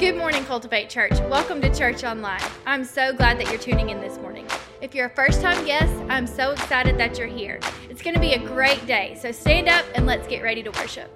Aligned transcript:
Good 0.00 0.16
morning, 0.16 0.46
Cultivate 0.46 0.88
Church. 0.88 1.12
Welcome 1.28 1.60
to 1.60 1.74
Church 1.74 2.04
Online. 2.04 2.40
I'm 2.64 2.84
so 2.84 3.12
glad 3.12 3.38
that 3.38 3.50
you're 3.50 3.58
tuning 3.58 3.90
in 3.90 4.00
this 4.00 4.16
morning. 4.16 4.46
If 4.80 4.94
you're 4.94 5.08
a 5.08 5.14
first 5.14 5.42
time 5.42 5.62
guest, 5.66 5.92
I'm 6.08 6.26
so 6.26 6.52
excited 6.52 6.96
that 6.96 7.18
you're 7.18 7.26
here. 7.26 7.60
It's 7.90 8.00
going 8.00 8.14
to 8.14 8.20
be 8.20 8.32
a 8.32 8.38
great 8.38 8.86
day, 8.86 9.18
so 9.20 9.30
stand 9.30 9.68
up 9.68 9.84
and 9.94 10.06
let's 10.06 10.26
get 10.26 10.42
ready 10.42 10.62
to 10.62 10.70
worship. 10.70 11.12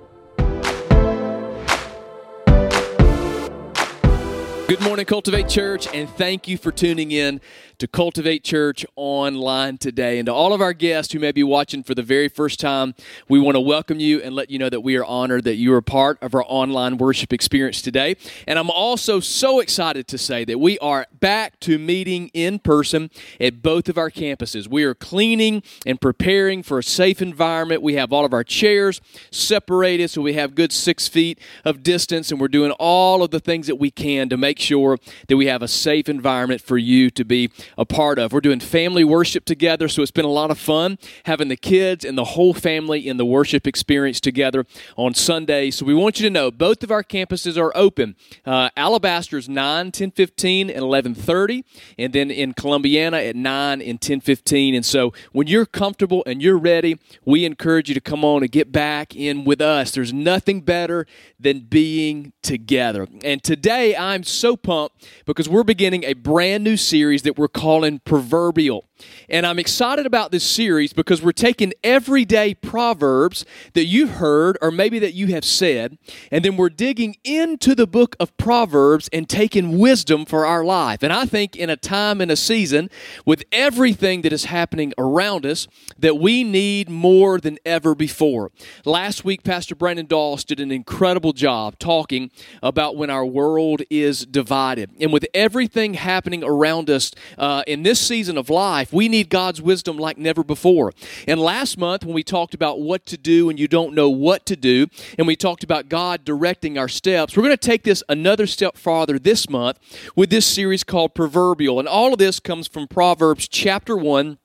Good 4.68 4.82
morning, 4.82 5.06
Cultivate 5.06 5.48
Church, 5.48 5.86
and 5.94 6.06
thank 6.10 6.46
you 6.46 6.58
for 6.58 6.70
tuning 6.70 7.10
in 7.10 7.40
to 7.78 7.86
Cultivate 7.86 8.44
Church 8.44 8.84
online 8.96 9.78
today. 9.78 10.18
And 10.18 10.26
to 10.26 10.32
all 10.32 10.52
of 10.52 10.60
our 10.60 10.72
guests 10.72 11.12
who 11.12 11.18
may 11.18 11.32
be 11.32 11.42
watching 11.42 11.82
for 11.82 11.94
the 11.94 12.02
very 12.02 12.28
first 12.28 12.60
time, 12.60 12.94
we 13.28 13.40
want 13.40 13.56
to 13.56 13.60
welcome 13.60 14.00
you 14.00 14.20
and 14.22 14.34
let 14.34 14.50
you 14.50 14.58
know 14.58 14.68
that 14.68 14.80
we 14.80 14.96
are 14.96 15.04
honored 15.04 15.44
that 15.44 15.56
you 15.56 15.72
are 15.74 15.82
part 15.82 16.18
of 16.22 16.34
our 16.34 16.44
online 16.46 16.98
worship 16.98 17.32
experience 17.32 17.82
today. 17.82 18.16
And 18.46 18.58
I'm 18.58 18.70
also 18.70 19.20
so 19.20 19.60
excited 19.60 20.06
to 20.08 20.18
say 20.18 20.44
that 20.44 20.58
we 20.58 20.78
are 20.78 21.06
back 21.20 21.58
to 21.60 21.78
meeting 21.78 22.30
in 22.34 22.58
person 22.58 23.10
at 23.40 23.62
both 23.62 23.88
of 23.88 23.98
our 23.98 24.10
campuses. 24.10 24.68
We 24.68 24.84
are 24.84 24.94
cleaning 24.94 25.62
and 25.86 26.00
preparing 26.00 26.62
for 26.62 26.78
a 26.78 26.82
safe 26.82 27.20
environment. 27.20 27.82
We 27.82 27.94
have 27.94 28.12
all 28.12 28.24
of 28.24 28.32
our 28.32 28.44
chairs 28.44 29.00
separated 29.30 30.10
so 30.10 30.22
we 30.22 30.34
have 30.34 30.54
good 30.54 30.72
six 30.72 31.08
feet 31.08 31.38
of 31.64 31.82
distance, 31.82 32.30
and 32.30 32.40
we're 32.40 32.48
doing 32.48 32.70
all 32.72 33.22
of 33.22 33.30
the 33.30 33.40
things 33.40 33.66
that 33.66 33.76
we 33.76 33.90
can 33.90 34.28
to 34.28 34.36
make 34.36 34.58
sure 34.58 34.98
that 35.28 35.36
we 35.36 35.46
have 35.46 35.62
a 35.62 35.68
safe 35.68 36.08
environment 36.08 36.60
for 36.60 36.78
you 36.78 37.10
to 37.10 37.24
be 37.24 37.50
a 37.76 37.84
part 37.84 38.18
of. 38.18 38.32
We're 38.32 38.40
doing 38.40 38.60
family 38.60 39.04
worship 39.04 39.44
together, 39.44 39.88
so 39.88 40.02
it's 40.02 40.10
been 40.10 40.24
a 40.24 40.28
lot 40.28 40.50
of 40.50 40.58
fun 40.58 40.98
having 41.24 41.48
the 41.48 41.56
kids 41.56 42.04
and 42.04 42.16
the 42.16 42.24
whole 42.24 42.54
family 42.54 43.06
in 43.06 43.16
the 43.16 43.24
worship 43.24 43.66
experience 43.66 44.20
together 44.20 44.66
on 44.96 45.14
Sunday. 45.14 45.70
So 45.70 45.84
we 45.84 45.94
want 45.94 46.20
you 46.20 46.26
to 46.26 46.30
know 46.30 46.50
both 46.50 46.82
of 46.82 46.90
our 46.90 47.02
campuses 47.02 47.56
are 47.56 47.72
open. 47.74 48.16
Uh, 48.44 48.70
Alabaster's 48.76 49.48
9, 49.48 49.92
10, 49.92 50.10
15, 50.10 50.70
and 50.70 50.80
11.30, 50.80 51.64
and 51.98 52.12
then 52.12 52.30
in 52.30 52.54
Columbiana 52.54 53.28
at 53.28 53.36
9 53.36 53.82
and 53.82 54.00
10, 54.00 54.20
15. 54.20 54.74
And 54.74 54.84
so 54.84 55.12
when 55.32 55.46
you're 55.46 55.66
comfortable 55.66 56.22
and 56.26 56.42
you're 56.42 56.58
ready, 56.58 56.98
we 57.24 57.44
encourage 57.44 57.88
you 57.88 57.94
to 57.94 58.00
come 58.00 58.24
on 58.24 58.42
and 58.42 58.50
get 58.50 58.72
back 58.72 59.14
in 59.14 59.44
with 59.44 59.60
us. 59.60 59.90
There's 59.90 60.12
nothing 60.12 60.60
better 60.60 61.06
than 61.38 61.60
being 61.60 62.32
together. 62.42 63.06
And 63.22 63.42
today 63.42 63.96
I'm 63.96 64.24
so 64.24 64.56
pumped 64.56 65.06
because 65.24 65.48
we're 65.48 65.64
beginning 65.64 66.04
a 66.04 66.14
brand 66.14 66.64
new 66.64 66.76
series 66.76 67.22
that 67.22 67.38
we're 67.38 67.48
calling 67.54 68.00
Proverbial. 68.00 68.84
And 69.28 69.46
I'm 69.46 69.58
excited 69.58 70.06
about 70.06 70.30
this 70.30 70.44
series 70.44 70.92
because 70.92 71.22
we're 71.22 71.32
taking 71.32 71.72
everyday 71.82 72.54
proverbs 72.54 73.44
that 73.72 73.86
you've 73.86 74.10
heard 74.10 74.56
or 74.60 74.70
maybe 74.70 74.98
that 74.98 75.14
you 75.14 75.28
have 75.28 75.44
said, 75.44 75.98
and 76.30 76.44
then 76.44 76.56
we're 76.56 76.68
digging 76.68 77.16
into 77.24 77.74
the 77.74 77.86
book 77.86 78.16
of 78.20 78.36
Proverbs 78.36 79.08
and 79.12 79.28
taking 79.28 79.78
wisdom 79.78 80.24
for 80.24 80.46
our 80.46 80.64
life. 80.64 81.02
And 81.02 81.12
I 81.12 81.24
think 81.26 81.56
in 81.56 81.70
a 81.70 81.76
time 81.76 82.20
and 82.20 82.30
a 82.30 82.36
season 82.36 82.90
with 83.24 83.44
everything 83.50 84.22
that 84.22 84.32
is 84.32 84.46
happening 84.46 84.92
around 84.98 85.46
us 85.46 85.66
that 85.98 86.18
we 86.18 86.44
need 86.44 86.88
more 86.88 87.40
than 87.40 87.58
ever 87.64 87.94
before. 87.94 88.50
Last 88.84 89.24
week, 89.24 89.42
Pastor 89.42 89.74
Brandon 89.74 90.06
Doss 90.06 90.44
did 90.44 90.60
an 90.60 90.70
incredible 90.70 91.32
job 91.32 91.78
talking 91.78 92.30
about 92.62 92.96
when 92.96 93.10
our 93.10 93.24
world 93.24 93.82
is 93.90 94.26
divided. 94.26 94.90
And 95.00 95.12
with 95.12 95.26
everything 95.34 95.94
happening 95.94 96.44
around 96.44 96.90
us 96.90 97.10
uh, 97.44 97.62
in 97.66 97.82
this 97.82 98.00
season 98.00 98.38
of 98.38 98.48
life, 98.48 98.90
we 98.90 99.06
need 99.06 99.28
God's 99.28 99.60
wisdom 99.60 99.98
like 99.98 100.16
never 100.16 100.42
before. 100.42 100.94
And 101.28 101.38
last 101.38 101.76
month, 101.76 102.02
when 102.02 102.14
we 102.14 102.22
talked 102.22 102.54
about 102.54 102.80
what 102.80 103.04
to 103.04 103.18
do 103.18 103.50
and 103.50 103.60
you 103.60 103.68
don't 103.68 103.94
know 103.94 104.08
what 104.08 104.46
to 104.46 104.56
do, 104.56 104.86
and 105.18 105.26
we 105.26 105.36
talked 105.36 105.62
about 105.62 105.90
God 105.90 106.24
directing 106.24 106.78
our 106.78 106.88
steps, 106.88 107.36
we're 107.36 107.42
going 107.42 107.52
to 107.52 107.58
take 107.58 107.82
this 107.82 108.02
another 108.08 108.46
step 108.46 108.78
farther 108.78 109.18
this 109.18 109.50
month 109.50 109.78
with 110.16 110.30
this 110.30 110.46
series 110.46 110.84
called 110.84 111.14
Proverbial. 111.14 111.78
And 111.78 111.86
all 111.86 112.14
of 112.14 112.18
this 112.18 112.40
comes 112.40 112.66
from 112.66 112.88
Proverbs 112.88 113.46
chapter 113.46 113.94
1 113.94 114.38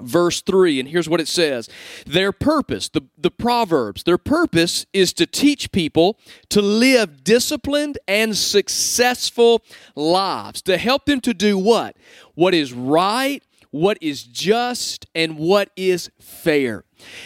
verse 0.00 0.40
3 0.42 0.80
and 0.80 0.88
here's 0.88 1.08
what 1.08 1.20
it 1.20 1.28
says 1.28 1.68
their 2.06 2.32
purpose 2.32 2.88
the, 2.88 3.02
the 3.16 3.30
proverbs 3.30 4.04
their 4.04 4.18
purpose 4.18 4.86
is 4.92 5.12
to 5.12 5.26
teach 5.26 5.72
people 5.72 6.18
to 6.48 6.62
live 6.62 7.24
disciplined 7.24 7.98
and 8.06 8.36
successful 8.36 9.62
lives 9.96 10.62
to 10.62 10.78
help 10.78 11.04
them 11.06 11.20
to 11.20 11.34
do 11.34 11.58
what 11.58 11.96
what 12.34 12.54
is 12.54 12.72
right 12.72 13.42
what 13.70 13.98
is 14.00 14.22
just, 14.22 15.06
and 15.14 15.38
what 15.38 15.70
is 15.76 16.10
fair. 16.18 16.84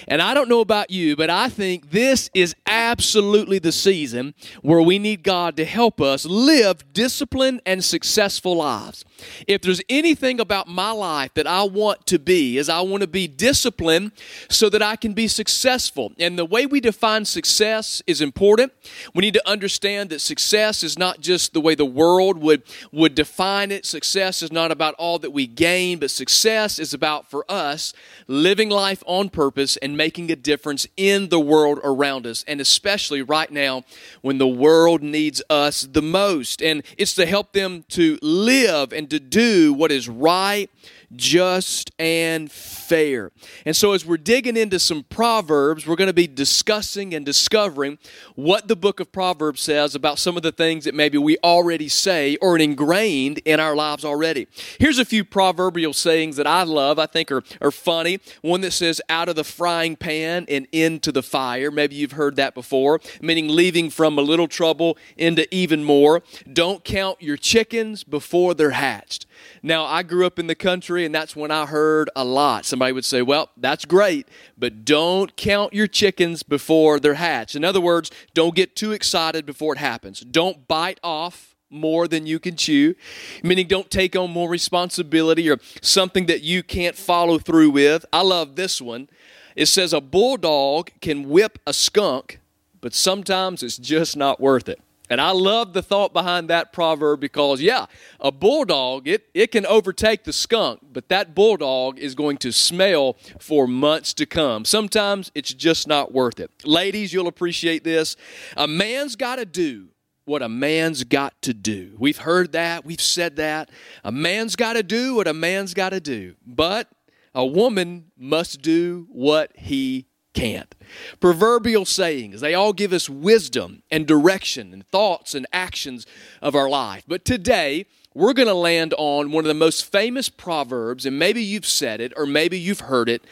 And 0.08 0.20
I 0.20 0.34
don't 0.34 0.48
know 0.48 0.60
about 0.60 0.90
you, 0.90 1.16
but 1.16 1.30
I 1.30 1.48
think 1.48 1.90
this 1.90 2.30
is 2.34 2.54
absolutely 2.66 3.58
the 3.58 3.72
season 3.72 4.34
where 4.62 4.82
we 4.82 4.98
need 4.98 5.22
God 5.22 5.56
to 5.56 5.64
help 5.64 6.00
us 6.00 6.24
live 6.24 6.92
disciplined 6.92 7.62
and 7.66 7.84
successful 7.84 8.56
lives. 8.56 9.04
If 9.46 9.62
there's 9.62 9.80
anything 9.88 10.40
about 10.40 10.68
my 10.68 10.90
life 10.90 11.34
that 11.34 11.46
I 11.46 11.62
want 11.62 12.06
to 12.06 12.18
be, 12.18 12.58
is 12.58 12.68
I 12.68 12.80
want 12.80 13.02
to 13.02 13.06
be 13.06 13.28
disciplined 13.28 14.12
so 14.48 14.68
that 14.68 14.82
I 14.82 14.96
can 14.96 15.12
be 15.12 15.28
successful. 15.28 16.12
And 16.18 16.38
the 16.38 16.44
way 16.44 16.66
we 16.66 16.80
define 16.80 17.24
success 17.24 18.02
is 18.06 18.20
important. 18.20 18.72
We 19.14 19.22
need 19.22 19.34
to 19.34 19.48
understand 19.48 20.10
that 20.10 20.20
success 20.20 20.82
is 20.82 20.98
not 20.98 21.20
just 21.20 21.52
the 21.52 21.60
way 21.60 21.74
the 21.74 21.84
world 21.84 22.38
would, 22.38 22.62
would 22.90 23.14
define 23.14 23.70
it. 23.70 23.86
Success 23.86 24.42
is 24.42 24.50
not 24.50 24.70
about 24.70 24.94
all 24.94 25.18
that 25.20 25.30
we 25.30 25.46
gain, 25.46 25.98
but 25.98 26.10
success 26.10 26.78
is 26.78 26.92
about 26.92 27.30
for 27.30 27.44
us 27.48 27.92
living 28.26 28.70
life 28.70 29.02
on 29.06 29.28
purpose 29.28 29.61
and 29.82 29.96
making 29.96 30.30
a 30.30 30.36
difference 30.36 30.86
in 30.96 31.28
the 31.28 31.40
world 31.40 31.78
around 31.82 32.26
us, 32.26 32.44
and 32.46 32.60
especially 32.60 33.22
right 33.22 33.50
now 33.50 33.84
when 34.20 34.38
the 34.38 34.48
world 34.48 35.02
needs 35.02 35.42
us 35.48 35.82
the 35.82 36.02
most. 36.02 36.62
And 36.62 36.82
it's 36.98 37.14
to 37.14 37.26
help 37.26 37.52
them 37.52 37.84
to 37.90 38.18
live 38.22 38.92
and 38.92 39.08
to 39.10 39.20
do 39.20 39.72
what 39.72 39.92
is 39.92 40.08
right 40.08 40.70
just, 41.16 41.90
and 41.98 42.50
fair. 42.50 43.32
And 43.64 43.76
so, 43.76 43.92
as 43.92 44.04
we're 44.04 44.16
digging 44.16 44.56
into 44.56 44.78
some 44.78 45.04
Proverbs, 45.04 45.86
we're 45.86 45.96
going 45.96 46.08
to 46.08 46.14
be 46.14 46.26
discussing 46.26 47.14
and 47.14 47.24
discovering 47.24 47.98
what 48.34 48.68
the 48.68 48.76
book 48.76 49.00
of 49.00 49.12
Proverbs 49.12 49.60
says 49.60 49.94
about 49.94 50.18
some 50.18 50.36
of 50.36 50.42
the 50.42 50.52
things 50.52 50.84
that 50.84 50.94
maybe 50.94 51.18
we 51.18 51.36
already 51.44 51.88
say 51.88 52.36
or 52.36 52.58
ingrained 52.58 53.38
in 53.44 53.60
our 53.60 53.74
lives 53.74 54.04
already. 54.04 54.46
Here's 54.78 54.98
a 54.98 55.04
few 55.04 55.24
proverbial 55.24 55.92
sayings 55.92 56.36
that 56.36 56.46
I 56.46 56.62
love, 56.62 56.98
I 56.98 57.06
think 57.06 57.30
are, 57.30 57.42
are 57.60 57.70
funny. 57.70 58.20
One 58.40 58.60
that 58.62 58.72
says, 58.72 59.00
out 59.08 59.28
of 59.28 59.36
the 59.36 59.44
frying 59.44 59.96
pan 59.96 60.46
and 60.48 60.66
into 60.72 61.12
the 61.12 61.22
fire. 61.22 61.70
Maybe 61.70 61.96
you've 61.96 62.12
heard 62.12 62.36
that 62.36 62.54
before, 62.54 63.00
meaning 63.20 63.48
leaving 63.48 63.90
from 63.90 64.18
a 64.18 64.22
little 64.22 64.48
trouble 64.48 64.96
into 65.16 65.52
even 65.54 65.84
more. 65.84 66.22
Don't 66.52 66.84
count 66.84 67.22
your 67.22 67.36
chickens 67.36 68.04
before 68.04 68.54
they're 68.54 68.70
hatched. 68.70 69.26
Now, 69.62 69.84
I 69.84 70.02
grew 70.02 70.26
up 70.26 70.38
in 70.38 70.46
the 70.46 70.54
country, 70.54 71.04
and 71.04 71.14
that's 71.14 71.36
when 71.36 71.50
I 71.50 71.66
heard 71.66 72.10
a 72.16 72.24
lot. 72.24 72.64
Somebody 72.64 72.92
would 72.92 73.04
say, 73.04 73.22
Well, 73.22 73.50
that's 73.56 73.84
great, 73.84 74.28
but 74.56 74.84
don't 74.84 75.36
count 75.36 75.72
your 75.74 75.86
chickens 75.86 76.42
before 76.42 76.98
they're 77.00 77.14
hatched. 77.14 77.56
In 77.56 77.64
other 77.64 77.80
words, 77.80 78.10
don't 78.34 78.54
get 78.54 78.76
too 78.76 78.92
excited 78.92 79.46
before 79.46 79.74
it 79.74 79.78
happens. 79.78 80.20
Don't 80.20 80.66
bite 80.68 81.00
off 81.02 81.52
more 81.72 82.06
than 82.06 82.26
you 82.26 82.38
can 82.38 82.54
chew, 82.56 82.94
meaning 83.42 83.66
don't 83.66 83.90
take 83.90 84.14
on 84.14 84.30
more 84.30 84.48
responsibility 84.48 85.50
or 85.50 85.58
something 85.80 86.26
that 86.26 86.42
you 86.42 86.62
can't 86.62 86.96
follow 86.96 87.38
through 87.38 87.70
with. 87.70 88.04
I 88.12 88.22
love 88.22 88.56
this 88.56 88.80
one. 88.80 89.08
It 89.56 89.66
says, 89.66 89.92
A 89.92 90.00
bulldog 90.00 90.90
can 91.00 91.28
whip 91.28 91.58
a 91.66 91.72
skunk, 91.72 92.40
but 92.80 92.94
sometimes 92.94 93.62
it's 93.62 93.78
just 93.78 94.16
not 94.16 94.40
worth 94.40 94.68
it. 94.68 94.80
And 95.12 95.20
I 95.20 95.32
love 95.32 95.74
the 95.74 95.82
thought 95.82 96.14
behind 96.14 96.48
that 96.48 96.72
proverb 96.72 97.20
because, 97.20 97.60
yeah, 97.60 97.84
a 98.18 98.32
bulldog, 98.32 99.06
it, 99.06 99.28
it 99.34 99.52
can 99.52 99.66
overtake 99.66 100.24
the 100.24 100.32
skunk, 100.32 100.80
but 100.90 101.10
that 101.10 101.34
bulldog 101.34 101.98
is 101.98 102.14
going 102.14 102.38
to 102.38 102.50
smell 102.50 103.18
for 103.38 103.66
months 103.66 104.14
to 104.14 104.24
come. 104.24 104.64
Sometimes 104.64 105.30
it's 105.34 105.52
just 105.52 105.86
not 105.86 106.12
worth 106.12 106.40
it. 106.40 106.50
Ladies, 106.64 107.12
you'll 107.12 107.28
appreciate 107.28 107.84
this. 107.84 108.16
A 108.56 108.66
man's 108.66 109.14
got 109.14 109.36
to 109.36 109.44
do 109.44 109.88
what 110.24 110.40
a 110.40 110.48
man's 110.48 111.04
got 111.04 111.34
to 111.42 111.52
do. 111.52 111.94
We've 111.98 112.16
heard 112.16 112.52
that, 112.52 112.86
we've 112.86 112.98
said 112.98 113.36
that. 113.36 113.68
A 114.04 114.10
man's 114.10 114.56
got 114.56 114.72
to 114.72 114.82
do 114.82 115.16
what 115.16 115.28
a 115.28 115.34
man's 115.34 115.74
got 115.74 115.90
to 115.90 116.00
do. 116.00 116.36
But 116.46 116.88
a 117.34 117.44
woman 117.44 118.12
must 118.16 118.62
do 118.62 119.08
what 119.10 119.52
he 119.58 120.06
can't. 120.34 120.74
Proverbial 121.20 121.84
sayings, 121.84 122.40
they 122.40 122.54
all 122.54 122.72
give 122.72 122.92
us 122.92 123.08
wisdom 123.08 123.82
and 123.90 124.06
direction 124.06 124.72
and 124.72 124.86
thoughts 124.88 125.34
and 125.34 125.46
actions 125.52 126.06
of 126.40 126.54
our 126.54 126.68
life. 126.68 127.04
But 127.06 127.24
today, 127.24 127.86
we're 128.14 128.34
going 128.34 128.48
to 128.48 128.54
land 128.54 128.94
on 128.98 129.32
one 129.32 129.44
of 129.44 129.48
the 129.48 129.54
most 129.54 129.84
famous 129.84 130.28
proverbs, 130.28 131.06
and 131.06 131.18
maybe 131.18 131.42
you've 131.42 131.66
said 131.66 132.00
it 132.00 132.12
or 132.16 132.26
maybe 132.26 132.58
you've 132.58 132.80
heard 132.80 133.08
it 133.08 133.24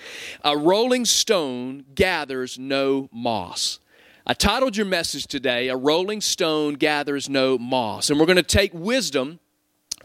A 0.43 0.56
rolling 0.56 1.05
stone 1.05 1.85
gathers 1.94 2.58
no 2.58 3.08
moss. 3.12 3.79
I 4.26 4.35
titled 4.35 4.76
your 4.76 4.87
message 4.87 5.26
today, 5.26 5.69
A 5.69 5.76
Rolling 5.76 6.20
Stone 6.20 6.75
Gathers 6.75 7.29
No 7.29 7.58
Moss. 7.58 8.11
And 8.11 8.20
we're 8.20 8.26
going 8.26 8.37
to 8.37 8.43
take 8.43 8.73
wisdom 8.73 9.41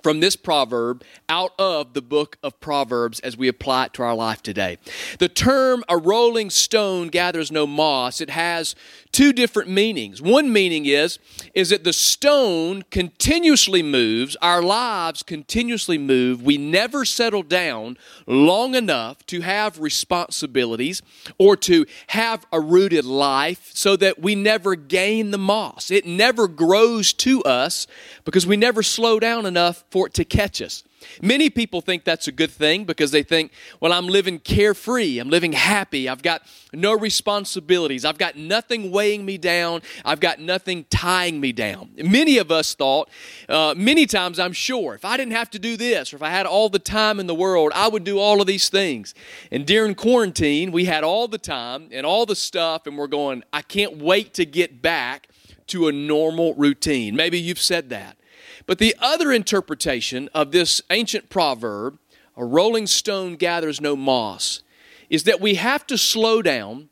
from 0.06 0.20
this 0.20 0.36
proverb 0.36 1.04
out 1.30 1.52
of 1.58 1.96
the 1.96 2.02
book 2.04 2.38
of 2.44 2.60
Proverbs 2.60 3.20
as 3.22 3.36
we 3.36 3.48
apply 3.48 3.86
it 3.86 3.94
to 3.94 4.04
our 4.04 4.14
life 4.14 4.44
today. 4.44 4.78
The 5.18 5.28
term 5.28 5.84
a 5.90 5.98
rolling 5.98 6.52
stone 6.52 7.08
gathers 7.08 7.52
no 7.52 7.66
moss, 7.66 8.22
it 8.22 8.30
has 8.30 8.76
two 9.16 9.32
different 9.32 9.70
meanings. 9.70 10.22
One 10.22 10.52
meaning 10.52 10.86
is 10.86 11.20
is 11.54 11.70
that 11.70 11.86
the 11.86 11.94
stone 11.94 12.84
continuously 12.92 13.82
moves, 13.82 14.36
our 14.42 14.62
lives 14.62 15.24
continuously 15.24 15.98
move. 15.98 16.44
We 16.44 16.58
never 16.58 17.06
settle 17.06 17.42
down 17.42 17.98
long 18.28 18.76
enough 18.76 19.26
to 19.28 19.40
have 19.40 19.80
responsibilities 19.80 21.02
or 21.38 21.56
to 21.56 21.86
have 22.08 22.46
a 22.52 22.60
rooted 22.60 23.06
life 23.06 23.72
so 23.74 23.96
that 23.96 24.20
we 24.20 24.36
never 24.36 24.76
gain 24.76 25.32
the 25.32 25.38
moss. 25.38 25.92
It 25.92 26.06
never 26.06 26.50
grows 26.50 27.14
to 27.14 27.42
us 27.44 27.88
because 28.26 28.46
we 28.46 28.58
never 28.58 28.84
slow 28.84 29.22
down 29.22 29.46
enough 29.46 29.86
for 29.92 30.08
it 30.08 30.14
to 30.16 30.26
catch 30.26 30.62
us. 30.62 30.84
Many 31.22 31.50
people 31.50 31.82
think 31.82 32.04
that's 32.04 32.28
a 32.28 32.32
good 32.32 32.52
thing 32.52 32.86
because 32.86 33.12
they 33.12 33.24
think, 33.24 33.52
well, 33.80 33.94
I'm 33.94 34.08
living 34.08 34.40
carefree, 34.40 35.20
I'm 35.20 35.30
living 35.30 35.54
happy, 35.54 36.10
I've 36.10 36.22
got 36.22 36.42
no 36.74 36.94
responsibilities, 36.94 38.06
I've 38.06 38.18
got 38.18 38.36
nothing 38.36 38.92
weighing 38.92 39.26
me 39.26 39.38
down, 39.38 39.82
I've 40.04 40.20
got 40.20 40.40
nothing 40.40 40.86
tying 40.90 41.40
me 41.40 41.52
down. 41.52 41.92
Many 41.98 42.38
of 42.38 42.52
us 42.52 42.74
thought, 42.74 43.10
uh, 43.50 43.74
many 43.78 44.06
times 44.06 44.40
I'm 44.40 44.54
sure, 44.54 44.96
if 44.96 45.06
I 45.06 45.18
didn't 45.18 45.34
have 45.34 45.50
to 45.52 45.60
do 45.60 45.78
this 45.78 46.14
or 46.14 46.18
if 46.18 46.22
I 46.24 46.30
had 46.30 46.46
all 46.46 46.70
the 46.70 46.80
time 46.80 47.20
in 47.20 47.28
the 47.28 47.36
world, 47.36 47.72
I 47.76 47.88
would 47.88 48.04
do 48.04 48.20
all 48.20 48.42
of 48.42 48.48
these 48.48 48.70
things. 48.70 49.14
And 49.52 49.66
during 49.66 49.96
quarantine, 49.96 50.72
we 50.72 50.86
had 50.86 51.04
all 51.04 51.28
the 51.28 51.38
time 51.38 51.90
and 51.92 52.06
all 52.06 52.26
the 52.26 52.36
stuff, 52.36 52.88
and 52.88 52.98
we're 52.98 53.08
going, 53.08 53.44
I 53.54 53.62
can't 53.62 53.98
wait 53.98 54.34
to 54.36 54.46
get 54.46 54.82
back 54.82 55.28
to 55.68 55.88
a 55.88 55.92
normal 55.92 56.54
routine. 56.56 57.16
Maybe 57.16 57.40
you've 57.40 57.60
said 57.60 57.90
that. 57.90 58.18
But 58.66 58.80
the 58.80 58.96
other 59.00 59.32
interpretation 59.32 60.30
of 60.34 60.52
this 60.52 60.82
ancient 60.90 61.30
proverb, 61.30 62.00
a 62.36 62.44
rolling 62.44 62.88
stone 62.88 63.36
gathers 63.36 63.80
no 63.80 63.96
moss, 63.96 64.62
is 65.10 65.24
that 65.26 65.40
we 65.40 65.56
have 65.56 65.86
to 65.88 65.98
slow 65.98 66.42
down, 66.42 66.90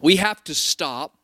we 0.00 0.16
have 0.16 0.44
to 0.44 0.54
stop, 0.54 1.16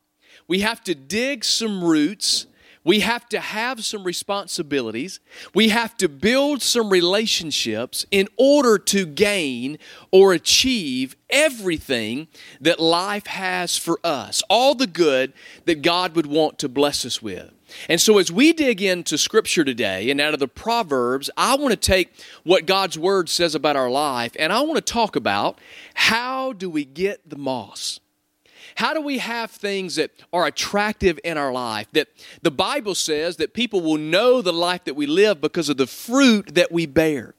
we 0.49 0.61
have 0.61 0.83
to 0.85 0.95
dig 0.95 1.45
some 1.45 1.85
roots, 1.85 2.47
we 2.85 3.01
have 3.01 3.29
to 3.29 3.39
have 3.39 3.85
some 3.85 4.03
responsibilities, 4.03 5.21
we 5.55 5.69
have 5.69 5.97
to 5.99 6.09
build 6.09 6.63
some 6.63 6.91
relationships 6.91 8.07
in 8.11 8.29
order 8.37 8.79
to 8.79 9.05
gain 9.05 9.79
or 10.11 10.33
achieve 10.33 11.15
everything 11.29 12.29
that 12.61 12.81
life 12.81 13.27
has 13.27 13.77
for 13.77 14.01
us, 14.03 14.43
all 14.49 14.75
the 14.75 14.87
good 14.87 15.33
that 15.67 15.83
God 15.83 16.17
would 16.17 16.27
want 16.27 16.59
to 16.61 16.69
bless 16.69 17.05
us 17.05 17.21
with. 17.21 17.53
And 17.89 18.01
so, 18.01 18.19
as 18.19 18.33
we 18.33 18.53
dig 18.53 18.83
into 18.83 19.19
Scripture 19.19 19.65
today 19.65 20.11
and 20.11 20.21
out 20.21 20.35
of 20.35 20.41
the 20.41 20.49
Proverbs, 20.49 21.31
I 21.37 21.57
want 21.57 21.71
to 21.71 21.77
take 21.77 22.13
what 22.45 22.67
God's 22.67 22.99
Word 22.99 23.29
says 23.29 23.55
about 23.55 23.77
our 23.77 23.91
life 23.91 24.33
and 24.39 24.53
I 24.53 24.61
want 24.61 24.77
to 24.77 24.93
talk 24.93 25.17
about 25.17 25.59
how 25.95 26.53
do 26.53 26.71
we 26.71 26.85
get 26.85 27.29
the 27.29 27.37
moss? 27.37 28.01
How 28.77 28.95
do 28.95 29.01
we 29.01 29.19
have 29.19 29.51
things 29.51 29.97
that 29.97 30.13
are 30.33 30.47
attractive 30.47 31.19
in 31.25 31.37
our 31.37 31.53
life? 31.53 31.89
That 31.93 32.09
the 32.43 32.53
Bible 32.53 32.95
says 32.95 33.37
that 33.39 33.53
people 33.53 33.81
will 33.81 33.99
know 33.99 34.41
the 34.41 34.53
life 34.53 34.85
that 34.85 34.95
we 34.95 35.07
live 35.07 35.41
because 35.41 35.69
of 35.69 35.79
the 35.79 35.87
fruit 35.87 36.55
that 36.55 36.71
we 36.71 36.87
bear. 36.87 37.35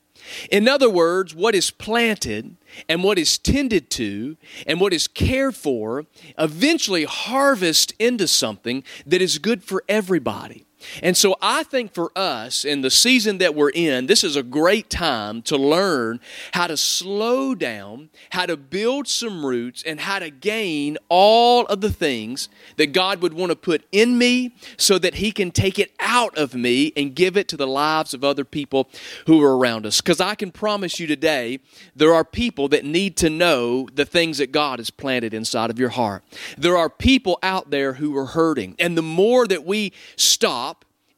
In 0.51 0.67
other 0.67 0.89
words, 0.89 1.33
what 1.35 1.55
is 1.55 1.71
planted 1.71 2.55
and 2.87 3.03
what 3.03 3.17
is 3.17 3.37
tended 3.37 3.89
to 3.91 4.37
and 4.67 4.79
what 4.79 4.93
is 4.93 5.07
cared 5.07 5.55
for 5.55 6.05
eventually 6.37 7.05
harvest 7.05 7.93
into 7.99 8.27
something 8.27 8.83
that 9.05 9.21
is 9.21 9.37
good 9.37 9.63
for 9.63 9.83
everybody. 9.87 10.65
And 11.03 11.15
so 11.15 11.35
I 11.41 11.63
think 11.63 11.93
for 11.93 12.11
us 12.15 12.65
in 12.65 12.81
the 12.81 12.89
season 12.89 13.37
that 13.39 13.55
we're 13.55 13.71
in, 13.71 14.05
this 14.05 14.23
is 14.23 14.35
a 14.35 14.43
great 14.43 14.89
time 14.89 15.41
to 15.43 15.57
learn 15.57 16.19
how 16.53 16.67
to 16.67 16.77
slow 16.77 17.55
down, 17.55 18.09
how 18.31 18.45
to 18.45 18.57
build 18.57 19.07
some 19.07 19.45
roots, 19.45 19.83
and 19.83 19.99
how 19.99 20.19
to 20.19 20.29
gain 20.29 20.97
all 21.09 21.65
of 21.65 21.81
the 21.81 21.91
things 21.91 22.49
that 22.77 22.93
God 22.93 23.21
would 23.21 23.33
want 23.33 23.51
to 23.51 23.55
put 23.55 23.85
in 23.91 24.17
me 24.17 24.55
so 24.77 24.97
that 24.99 25.15
He 25.15 25.31
can 25.31 25.51
take 25.51 25.79
it 25.79 25.91
out 25.99 26.37
of 26.37 26.53
me 26.53 26.93
and 26.95 27.15
give 27.15 27.37
it 27.37 27.47
to 27.49 27.57
the 27.57 27.67
lives 27.67 28.13
of 28.13 28.23
other 28.23 28.45
people 28.45 28.89
who 29.25 29.41
are 29.43 29.57
around 29.57 29.85
us. 29.85 30.01
Because 30.01 30.21
I 30.21 30.35
can 30.35 30.51
promise 30.51 30.99
you 30.99 31.07
today, 31.07 31.59
there 31.95 32.13
are 32.13 32.23
people 32.23 32.67
that 32.69 32.85
need 32.85 33.17
to 33.17 33.29
know 33.29 33.87
the 33.93 34.05
things 34.05 34.37
that 34.37 34.51
God 34.51 34.79
has 34.79 34.89
planted 34.89 35.33
inside 35.33 35.69
of 35.69 35.79
your 35.79 35.89
heart. 35.89 36.23
There 36.57 36.77
are 36.77 36.89
people 36.89 37.39
out 37.43 37.71
there 37.71 37.93
who 37.93 38.17
are 38.17 38.25
hurting. 38.25 38.75
And 38.79 38.97
the 38.97 39.01
more 39.01 39.47
that 39.47 39.65
we 39.65 39.93
stop, 40.15 40.68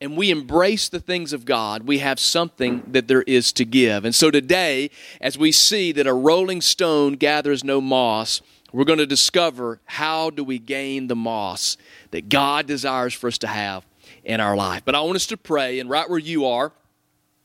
and 0.02 0.18
we 0.18 0.32
embrace 0.32 0.90
the 0.90 1.00
things 1.00 1.32
of 1.32 1.46
God, 1.46 1.88
we 1.88 2.00
have 2.00 2.20
something 2.20 2.84
that 2.88 3.08
there 3.08 3.22
is 3.22 3.54
to 3.54 3.64
give. 3.64 4.04
And 4.04 4.16
so 4.16 4.32
today, 4.32 4.90
as 5.22 5.38
we 5.38 5.52
see 5.52 5.92
that 5.92 6.08
a 6.08 6.14
rolling 6.14 6.60
stone 6.60 7.14
gathers 7.14 7.64
no 7.64 7.80
moss, 7.80 8.42
we're 8.74 8.84
going 8.84 9.00
to 9.00 9.06
discover 9.06 9.80
how 9.86 10.32
do 10.32 10.44
we 10.44 10.58
gain 10.58 11.08
the 11.08 11.16
moss 11.16 11.78
that 12.10 12.30
God 12.30 12.66
desires 12.66 13.14
for 13.14 13.28
us 13.28 13.38
to 13.40 13.48
have 13.48 13.86
in 14.24 14.40
our 14.40 14.56
life. 14.56 14.82
But 14.84 14.96
I 14.96 15.02
want 15.02 15.18
us 15.18 15.28
to 15.28 15.38
pray, 15.38 15.80
and 15.80 15.90
right 15.90 16.10
where 16.10 16.20
you 16.20 16.46
are, 16.46 16.72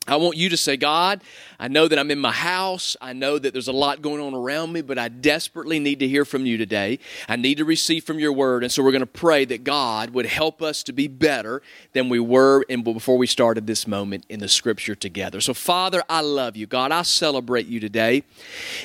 I 0.08 0.17
want 0.17 0.37
you 0.37 0.49
to 0.50 0.56
say, 0.56 0.76
God, 0.76 1.23
I 1.58 1.69
know 1.69 1.88
that 1.88 1.99
I'm 1.99 2.11
in 2.11 2.20
my 2.20 2.32
house. 2.32 2.97
I 3.00 3.12
know 3.12 3.38
that 3.38 3.53
there's 3.53 3.69
a 3.69 3.73
lot 3.73 4.03
going 4.03 4.20
on 4.20 4.35
around 4.35 4.73
me, 4.73 4.82
but 4.82 4.99
I 4.99 5.08
desperately 5.08 5.79
need 5.79 5.99
to 6.00 6.08
hear 6.08 6.25
from 6.25 6.47
you 6.47 6.56
today. 6.56 6.99
I 7.29 7.37
need 7.37 7.58
to 7.58 7.64
receive 7.64 8.05
from 8.05 8.19
your 8.19 8.32
word. 8.32 8.62
And 8.62 8.70
so 8.70 8.82
we're 8.82 8.93
going 8.93 9.00
to 9.00 9.06
pray 9.06 9.44
that 9.47 9.64
God 9.64 10.11
would 10.11 10.26
help 10.26 10.62
us 10.62 10.82
to 10.85 10.93
be 10.93 11.08
better 11.08 11.62
than 11.93 12.08
we 12.08 12.20
were 12.20 12.64
before 12.67 13.19
we 13.19 13.26
started 13.26 13.67
this 13.67 13.87
moment 13.87 14.25
in 14.29 14.41
the 14.41 14.49
scripture 14.49 14.94
together. 14.94 15.41
So, 15.41 15.55
Father, 15.55 16.03
I 16.09 16.20
love 16.20 16.56
you. 16.56 16.67
God, 16.67 16.93
I 16.93 17.02
celebrate 17.02 17.67
you 17.67 17.81
today. 17.81 18.23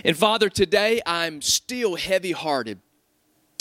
And, 0.03 0.17
Father, 0.17 0.49
today 0.49 1.01
I'm 1.05 1.41
still 1.41 1.95
heavy 1.95 2.31
hearted 2.31 2.79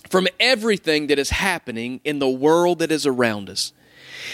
from 0.08 0.26
everything 0.38 1.08
that 1.08 1.18
is 1.18 1.30
happening 1.30 2.00
in 2.04 2.18
the 2.18 2.28
world 2.28 2.78
that 2.78 2.90
is 2.90 3.06
around 3.06 3.50
us. 3.50 3.72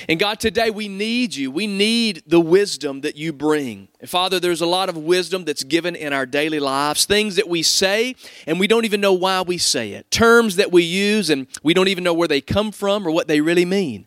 And 0.08 0.18
God, 0.18 0.40
today 0.40 0.70
we 0.70 0.88
need 0.88 1.34
you. 1.34 1.50
We 1.50 1.66
need 1.66 2.22
the 2.26 2.40
wisdom 2.40 3.00
that 3.02 3.16
you 3.16 3.32
bring. 3.32 3.88
Father, 4.04 4.38
there's 4.38 4.60
a 4.60 4.66
lot 4.66 4.88
of 4.88 4.96
wisdom 4.96 5.44
that's 5.44 5.64
given 5.64 5.96
in 5.96 6.12
our 6.12 6.26
daily 6.26 6.60
lives, 6.60 7.06
things 7.06 7.36
that 7.36 7.48
we 7.48 7.62
say 7.62 8.14
and 8.46 8.60
we 8.60 8.66
don't 8.66 8.84
even 8.84 9.00
know 9.00 9.12
why 9.12 9.42
we 9.42 9.58
say 9.58 9.92
it, 9.92 10.10
terms 10.10 10.56
that 10.56 10.70
we 10.70 10.82
use 10.82 11.30
and 11.30 11.46
we 11.62 11.74
don't 11.74 11.88
even 11.88 12.04
know 12.04 12.14
where 12.14 12.28
they 12.28 12.40
come 12.40 12.72
from 12.72 13.06
or 13.06 13.10
what 13.10 13.28
they 13.28 13.40
really 13.40 13.64
mean. 13.64 14.06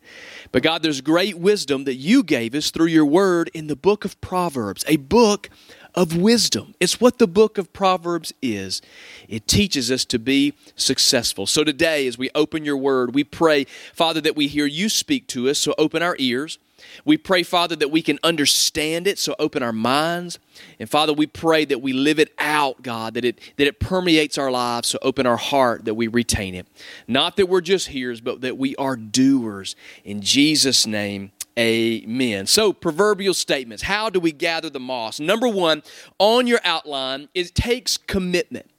But 0.51 0.63
God, 0.63 0.81
there's 0.81 1.01
great 1.01 1.37
wisdom 1.37 1.83
that 1.83 1.95
you 1.95 2.23
gave 2.23 2.55
us 2.55 2.71
through 2.71 2.87
your 2.87 3.05
word 3.05 3.51
in 3.53 3.67
the 3.67 3.75
book 3.75 4.05
of 4.05 4.19
Proverbs, 4.21 4.83
a 4.87 4.97
book 4.97 5.49
of 5.95 6.15
wisdom. 6.15 6.75
It's 6.79 7.01
what 7.01 7.17
the 7.17 7.27
book 7.27 7.57
of 7.57 7.73
Proverbs 7.73 8.33
is. 8.41 8.81
It 9.27 9.47
teaches 9.47 9.91
us 9.91 10.05
to 10.05 10.19
be 10.19 10.53
successful. 10.75 11.45
So 11.45 11.63
today, 11.63 12.07
as 12.07 12.17
we 12.17 12.29
open 12.35 12.63
your 12.65 12.77
word, 12.77 13.13
we 13.13 13.23
pray, 13.23 13.65
Father, 13.93 14.21
that 14.21 14.35
we 14.35 14.47
hear 14.47 14.65
you 14.65 14.89
speak 14.89 15.27
to 15.27 15.49
us, 15.49 15.59
so 15.59 15.73
open 15.77 16.01
our 16.01 16.15
ears. 16.19 16.57
We 17.05 17.17
pray, 17.17 17.43
Father, 17.43 17.75
that 17.75 17.91
we 17.91 18.01
can 18.01 18.19
understand 18.23 19.07
it, 19.07 19.19
so 19.19 19.35
open 19.39 19.63
our 19.63 19.73
minds. 19.73 20.39
And 20.79 20.89
Father, 20.89 21.13
we 21.13 21.27
pray 21.27 21.65
that 21.65 21.81
we 21.81 21.93
live 21.93 22.19
it 22.19 22.33
out, 22.37 22.81
God, 22.81 23.15
that 23.15 23.25
it 23.25 23.39
that 23.57 23.67
it 23.67 23.79
permeates 23.79 24.37
our 24.37 24.51
lives, 24.51 24.89
so 24.89 24.99
open 25.01 25.25
our 25.25 25.37
heart 25.37 25.85
that 25.85 25.95
we 25.95 26.07
retain 26.07 26.55
it. 26.55 26.67
Not 27.07 27.35
that 27.37 27.47
we're 27.47 27.61
just 27.61 27.89
hearers, 27.89 28.21
but 28.21 28.41
that 28.41 28.57
we 28.57 28.75
are 28.77 28.95
doers. 28.95 29.75
In 30.03 30.21
Jesus' 30.21 30.85
name. 30.85 31.31
Amen. 31.59 32.47
So, 32.47 32.71
proverbial 32.71 33.33
statements. 33.33 33.83
How 33.83 34.09
do 34.09 34.21
we 34.21 34.31
gather 34.31 34.69
the 34.69 34.79
moss? 34.79 35.19
Number 35.19 35.49
one, 35.49 35.83
on 36.17 36.47
your 36.47 36.61
outline, 36.63 37.27
it 37.33 37.53
takes 37.53 37.97
commitment. 37.97 38.71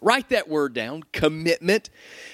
Write 0.00 0.28
that 0.28 0.48
word 0.48 0.72
down 0.72 1.02
commitment. 1.12 1.90